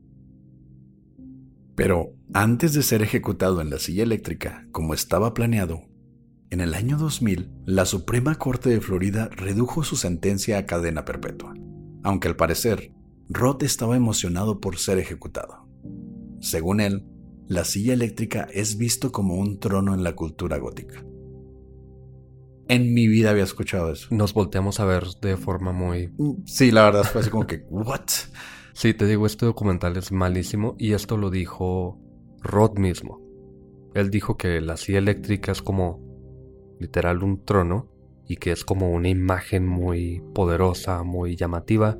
Pero 1.75 2.13
antes 2.33 2.71
de 2.71 2.83
ser 2.83 3.01
ejecutado 3.01 3.59
en 3.59 3.69
la 3.69 3.79
silla 3.79 4.03
eléctrica, 4.03 4.65
como 4.71 4.93
estaba 4.93 5.33
planeado, 5.33 5.91
en 6.53 6.61
el 6.61 6.75
año 6.75 6.99
2000, 6.99 7.49
la 7.65 7.83
Suprema 7.83 8.35
Corte 8.35 8.69
de 8.69 8.79
Florida 8.79 9.27
redujo 9.35 9.83
su 9.83 9.95
sentencia 9.95 10.59
a 10.59 10.67
cadena 10.67 11.03
perpetua, 11.03 11.55
aunque 12.03 12.27
al 12.27 12.35
parecer, 12.35 12.93
Roth 13.27 13.63
estaba 13.63 13.95
emocionado 13.95 14.59
por 14.59 14.77
ser 14.77 14.99
ejecutado. 14.99 15.67
Según 16.41 16.79
él, 16.79 17.07
la 17.47 17.65
silla 17.65 17.93
eléctrica 17.93 18.47
es 18.53 18.77
visto 18.77 19.11
como 19.11 19.33
un 19.33 19.59
trono 19.59 19.95
en 19.95 20.03
la 20.03 20.13
cultura 20.13 20.59
gótica. 20.59 21.03
En 22.67 22.93
mi 22.93 23.07
vida 23.07 23.31
había 23.31 23.45
escuchado 23.45 23.91
eso. 23.91 24.09
Nos 24.11 24.35
volteamos 24.35 24.79
a 24.79 24.85
ver 24.85 25.05
de 25.23 25.37
forma 25.37 25.71
muy... 25.71 26.13
Sí, 26.45 26.69
la 26.69 26.83
verdad 26.83 27.03
fue 27.03 27.21
así 27.21 27.31
como 27.31 27.47
que, 27.47 27.65
¿what? 27.71 28.09
Sí, 28.73 28.93
te 28.93 29.07
digo, 29.07 29.25
este 29.25 29.47
documental 29.47 29.97
es 29.97 30.11
malísimo 30.11 30.75
y 30.77 30.93
esto 30.93 31.17
lo 31.17 31.31
dijo 31.31 31.99
Rod 32.43 32.77
mismo. 32.77 33.23
Él 33.95 34.11
dijo 34.11 34.37
que 34.37 34.61
la 34.61 34.77
silla 34.77 34.99
eléctrica 34.99 35.51
es 35.51 35.63
como 35.63 36.02
literal 36.79 37.23
un 37.23 37.43
trono 37.43 37.89
y 38.27 38.37
que 38.37 38.51
es 38.51 38.63
como 38.63 38.91
una 38.91 39.09
imagen 39.09 39.67
muy 39.67 40.23
poderosa, 40.33 41.03
muy 41.03 41.35
llamativa. 41.35 41.97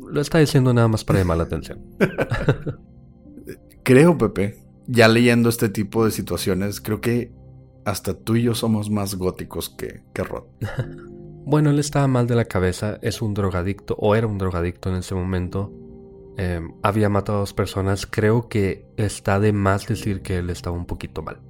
Lo 0.00 0.20
está 0.20 0.38
diciendo 0.38 0.74
nada 0.74 0.88
más 0.88 1.04
para 1.04 1.20
llamar 1.20 1.38
la 1.38 1.44
atención. 1.44 1.80
creo, 3.82 4.18
Pepe, 4.18 4.58
ya 4.86 5.08
leyendo 5.08 5.48
este 5.48 5.68
tipo 5.68 6.04
de 6.04 6.10
situaciones, 6.10 6.80
creo 6.80 7.00
que 7.00 7.32
hasta 7.84 8.14
tú 8.14 8.36
y 8.36 8.42
yo 8.42 8.54
somos 8.54 8.90
más 8.90 9.14
góticos 9.14 9.68
que, 9.70 10.02
que 10.12 10.24
Rod. 10.24 10.44
bueno, 11.44 11.70
él 11.70 11.78
estaba 11.78 12.06
mal 12.08 12.26
de 12.26 12.34
la 12.34 12.44
cabeza, 12.44 12.98
es 13.02 13.22
un 13.22 13.34
drogadicto, 13.34 13.96
o 13.98 14.14
era 14.14 14.26
un 14.26 14.38
drogadicto 14.38 14.88
en 14.88 14.96
ese 14.96 15.14
momento. 15.14 15.72
Em, 16.36 16.72
había 16.82 17.08
matado 17.08 17.38
a 17.38 17.40
dos 17.40 17.52
personas. 17.52 18.06
Creo 18.06 18.48
que 18.48 18.86
está 18.96 19.38
de 19.38 19.52
más 19.52 19.86
decir 19.86 20.22
que 20.22 20.38
él 20.38 20.50
estaba 20.50 20.76
un 20.76 20.86
poquito 20.86 21.22
mal. 21.22 21.40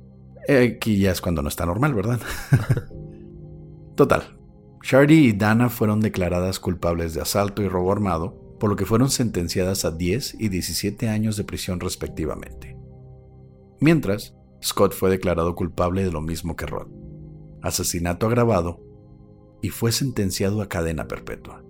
Aquí 0.48 0.98
ya 0.98 1.12
es 1.12 1.20
cuando 1.20 1.42
no 1.42 1.48
está 1.48 1.66
normal, 1.66 1.94
¿verdad? 1.94 2.20
Total. 3.96 4.38
Shardy 4.83 5.28
y 5.28 5.33
Dana 5.33 5.68
fueron 5.68 6.00
declaradas 6.00 6.59
culpables 6.59 7.14
de 7.14 7.20
asalto 7.20 7.62
y 7.62 7.68
robo 7.68 7.92
armado, 7.92 8.57
por 8.59 8.70
lo 8.70 8.76
que 8.76 8.87
fueron 8.87 9.11
sentenciadas 9.11 9.85
a 9.85 9.92
10 9.92 10.40
y 10.40 10.48
17 10.48 11.09
años 11.09 11.37
de 11.37 11.44
prisión 11.44 11.78
respectivamente. 11.78 12.76
Mientras, 13.81 14.35
Scott 14.62 14.92
fue 14.92 15.11
declarado 15.11 15.55
culpable 15.55 16.05
de 16.05 16.12
lo 16.12 16.20
mismo 16.20 16.57
que 16.57 16.66
Rod, 16.66 16.88
asesinato 17.62 18.26
agravado, 18.26 18.81
y 19.62 19.70
fue 19.70 19.92
sentenciado 19.92 20.61
a 20.62 20.68
cadena 20.68 21.07
perpetua, 21.07 21.64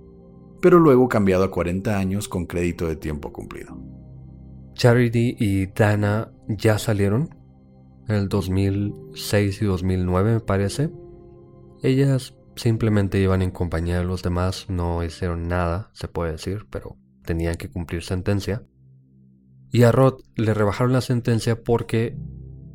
pero 0.61 0.79
luego 0.79 1.09
cambiado 1.09 1.45
a 1.45 1.51
40 1.51 1.99
años 1.99 2.29
con 2.29 2.47
crédito 2.47 2.87
de 2.87 2.97
tiempo 2.97 3.33
cumplido. 3.33 3.79
Charity 4.75 5.37
y 5.39 5.67
Dana 5.67 6.33
ya 6.49 6.79
salieron 6.79 7.42
en 8.13 8.21
el 8.21 8.29
2006 8.29 9.63
y 9.63 9.65
2009 9.65 10.35
me 10.35 10.41
parece, 10.41 10.91
ellas 11.83 12.35
simplemente 12.57 13.21
iban 13.21 13.43
en 13.43 13.51
compañía 13.51 13.99
de 13.99 14.05
los 14.05 14.23
demás, 14.23 14.67
no 14.69 15.03
hicieron 15.03 15.49
nada, 15.49 15.91
se 15.95 16.09
puede 16.09 16.33
decir, 16.33 16.67
pero 16.71 16.97
tenían 17.25 17.57
que 17.57 17.71
cumplir 17.71 18.03
sentencia. 18.03 18.63
Y 19.71 19.85
a 19.85 19.93
Rod 19.93 20.21
le 20.37 20.53
rebajaron 20.55 20.93
la 20.93 21.01
sentencia 21.01 21.63
porque 21.63 22.17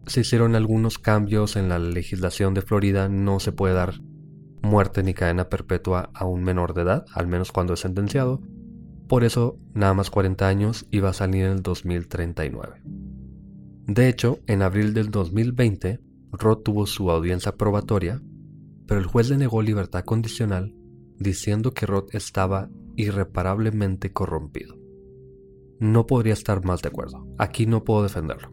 se 0.07 0.21
hicieron 0.21 0.55
algunos 0.55 0.97
cambios 0.97 1.55
en 1.55 1.69
la 1.69 1.79
legislación 1.79 2.53
de 2.53 2.61
Florida, 2.61 3.07
no 3.07 3.39
se 3.39 3.51
puede 3.51 3.75
dar 3.75 4.01
muerte 4.63 5.03
ni 5.03 5.13
cadena 5.13 5.49
perpetua 5.49 6.09
a 6.13 6.25
un 6.25 6.43
menor 6.43 6.73
de 6.73 6.81
edad, 6.81 7.05
al 7.13 7.27
menos 7.27 7.51
cuando 7.51 7.73
es 7.73 7.81
sentenciado. 7.81 8.41
Por 9.07 9.23
eso, 9.23 9.59
nada 9.73 9.93
más 9.93 10.09
40 10.09 10.47
años 10.47 10.85
iba 10.91 11.09
a 11.09 11.13
salir 11.13 11.45
en 11.45 11.51
el 11.51 11.61
2039. 11.61 12.81
De 13.87 14.09
hecho, 14.09 14.39
en 14.45 14.61
abril 14.61 14.93
del 14.93 15.09
2020, 15.09 15.99
Rod 16.33 16.57
tuvo 16.59 16.85
su 16.85 17.09
audiencia 17.09 17.55
probatoria 17.55 18.21
pero 18.87 19.01
el 19.01 19.05
juez 19.05 19.29
le 19.29 19.37
negó 19.37 19.61
libertad 19.61 20.03
condicional 20.05 20.73
diciendo 21.19 21.73
que 21.73 21.85
Rod 21.85 22.05
estaba 22.13 22.69
irreparablemente 22.95 24.13
corrompido. 24.13 24.75
No 25.79 26.07
podría 26.07 26.33
estar 26.33 26.63
más 26.63 26.81
de 26.81 26.89
acuerdo. 26.89 27.27
Aquí 27.37 27.65
no 27.65 27.83
puedo 27.83 28.01
defenderlo. 28.01 28.51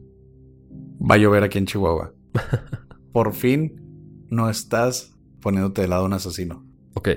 Va 1.00 1.14
a 1.14 1.18
llover 1.18 1.44
aquí 1.44 1.58
en 1.58 1.66
Chihuahua. 1.66 2.14
Por 3.12 3.32
fin 3.32 3.80
no 4.28 4.50
estás 4.50 5.16
poniéndote 5.40 5.82
de 5.82 5.88
lado 5.88 6.04
un 6.04 6.12
asesino. 6.12 6.66
Ok. 6.94 7.10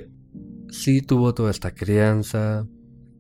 Sí 0.69 1.01
tuvo 1.01 1.34
toda 1.34 1.49
esta 1.49 1.73
crianza, 1.73 2.67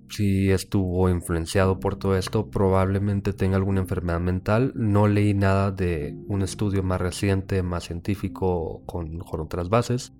si 0.09 0.51
estuvo 0.51 1.09
influenciado 1.09 1.79
por 1.79 1.97
todo 1.97 2.17
esto, 2.17 2.49
probablemente 2.49 3.33
tenga 3.33 3.57
alguna 3.57 3.81
enfermedad 3.81 4.19
mental. 4.19 4.71
No 4.75 5.07
leí 5.07 5.33
nada 5.33 5.71
de 5.71 6.15
un 6.27 6.41
estudio 6.41 6.83
más 6.83 7.01
reciente, 7.01 7.61
más 7.63 7.85
científico, 7.85 8.83
con, 8.85 9.21
otras 9.21 9.69
bases. 9.69 10.13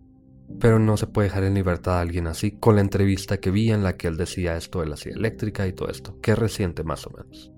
Pero 0.59 0.79
no 0.79 0.95
se 0.97 1.07
puede 1.07 1.27
dejar 1.27 1.43
en 1.43 1.55
libertad 1.55 1.97
a 1.97 2.01
alguien 2.01 2.27
así, 2.27 2.51
con 2.51 2.75
la 2.75 2.81
entrevista 2.81 3.37
que 3.37 3.51
vi 3.51 3.71
en 3.71 3.83
la 3.83 3.97
que 3.97 4.07
él 4.07 4.17
decía 4.17 4.55
esto 4.55 4.79
de 4.79 4.87
la 4.87 4.95
silla 4.95 5.15
eléctrica 5.15 5.67
y 5.67 5.73
todo 5.73 5.89
esto, 5.89 6.19
que 6.21 6.35
reciente 6.35 6.83
más 6.83 7.05
o 7.05 7.11
menos. 7.11 7.51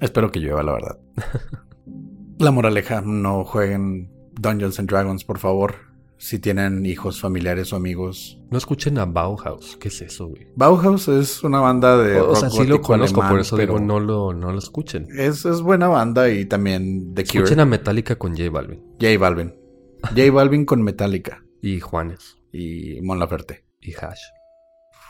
Espero 0.00 0.30
que 0.30 0.38
llueva, 0.38 0.62
la 0.62 0.72
verdad. 0.72 0.98
la 2.38 2.50
moraleja, 2.52 3.00
no 3.00 3.44
jueguen 3.44 4.12
Dungeons 4.40 4.78
and 4.78 4.88
Dragons, 4.88 5.24
por 5.24 5.38
favor 5.38 5.87
si 6.18 6.38
tienen 6.40 6.84
hijos, 6.84 7.20
familiares 7.20 7.72
o 7.72 7.76
amigos. 7.76 8.38
No 8.50 8.58
escuchen 8.58 8.98
a 8.98 9.06
Bauhaus. 9.06 9.76
¿Qué 9.76 9.88
es 9.88 10.02
eso, 10.02 10.26
güey? 10.26 10.48
Bauhaus 10.56 11.08
es 11.08 11.42
una 11.44 11.60
banda 11.60 11.96
de. 11.96 12.20
O, 12.20 12.34
sea, 12.34 12.50
sí 12.50 12.66
lo 12.66 12.80
conozco, 12.80 13.22
por 13.26 13.40
eso 13.40 13.56
digo, 13.56 13.78
no 13.78 14.00
lo, 14.00 14.34
no 14.34 14.52
lo 14.52 14.58
escuchen. 14.58 15.06
Es, 15.16 15.44
es 15.44 15.62
buena 15.62 15.88
banda 15.88 16.28
y 16.28 16.44
también 16.44 17.14
The 17.14 17.24
Cure. 17.24 17.38
Escuchen 17.38 17.60
a 17.60 17.64
Metallica 17.64 18.16
con 18.16 18.36
J 18.36 18.50
Balvin. 18.50 18.82
J 19.00 19.16
Balvin. 19.18 19.54
J 20.02 20.30
Balvin 20.32 20.64
con 20.64 20.82
Metallica. 20.82 21.44
Y 21.62 21.80
Juanes. 21.80 22.38
Y 22.52 23.00
Mon 23.02 23.18
Laferte. 23.18 23.64
Y 23.80 23.94
Hash. 23.94 24.20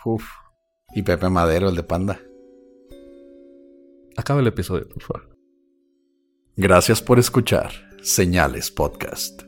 Uf. 0.04 0.24
Y 0.94 1.02
Pepe 1.02 1.28
Madero, 1.28 1.70
el 1.70 1.76
de 1.76 1.82
Panda. 1.82 2.20
Acaba 4.16 4.40
el 4.40 4.46
episodio, 4.46 4.88
por 4.88 5.02
favor. 5.02 5.38
Gracias 6.56 7.02
por 7.02 7.18
escuchar 7.18 7.70
Señales 8.02 8.70
Podcast. 8.70 9.47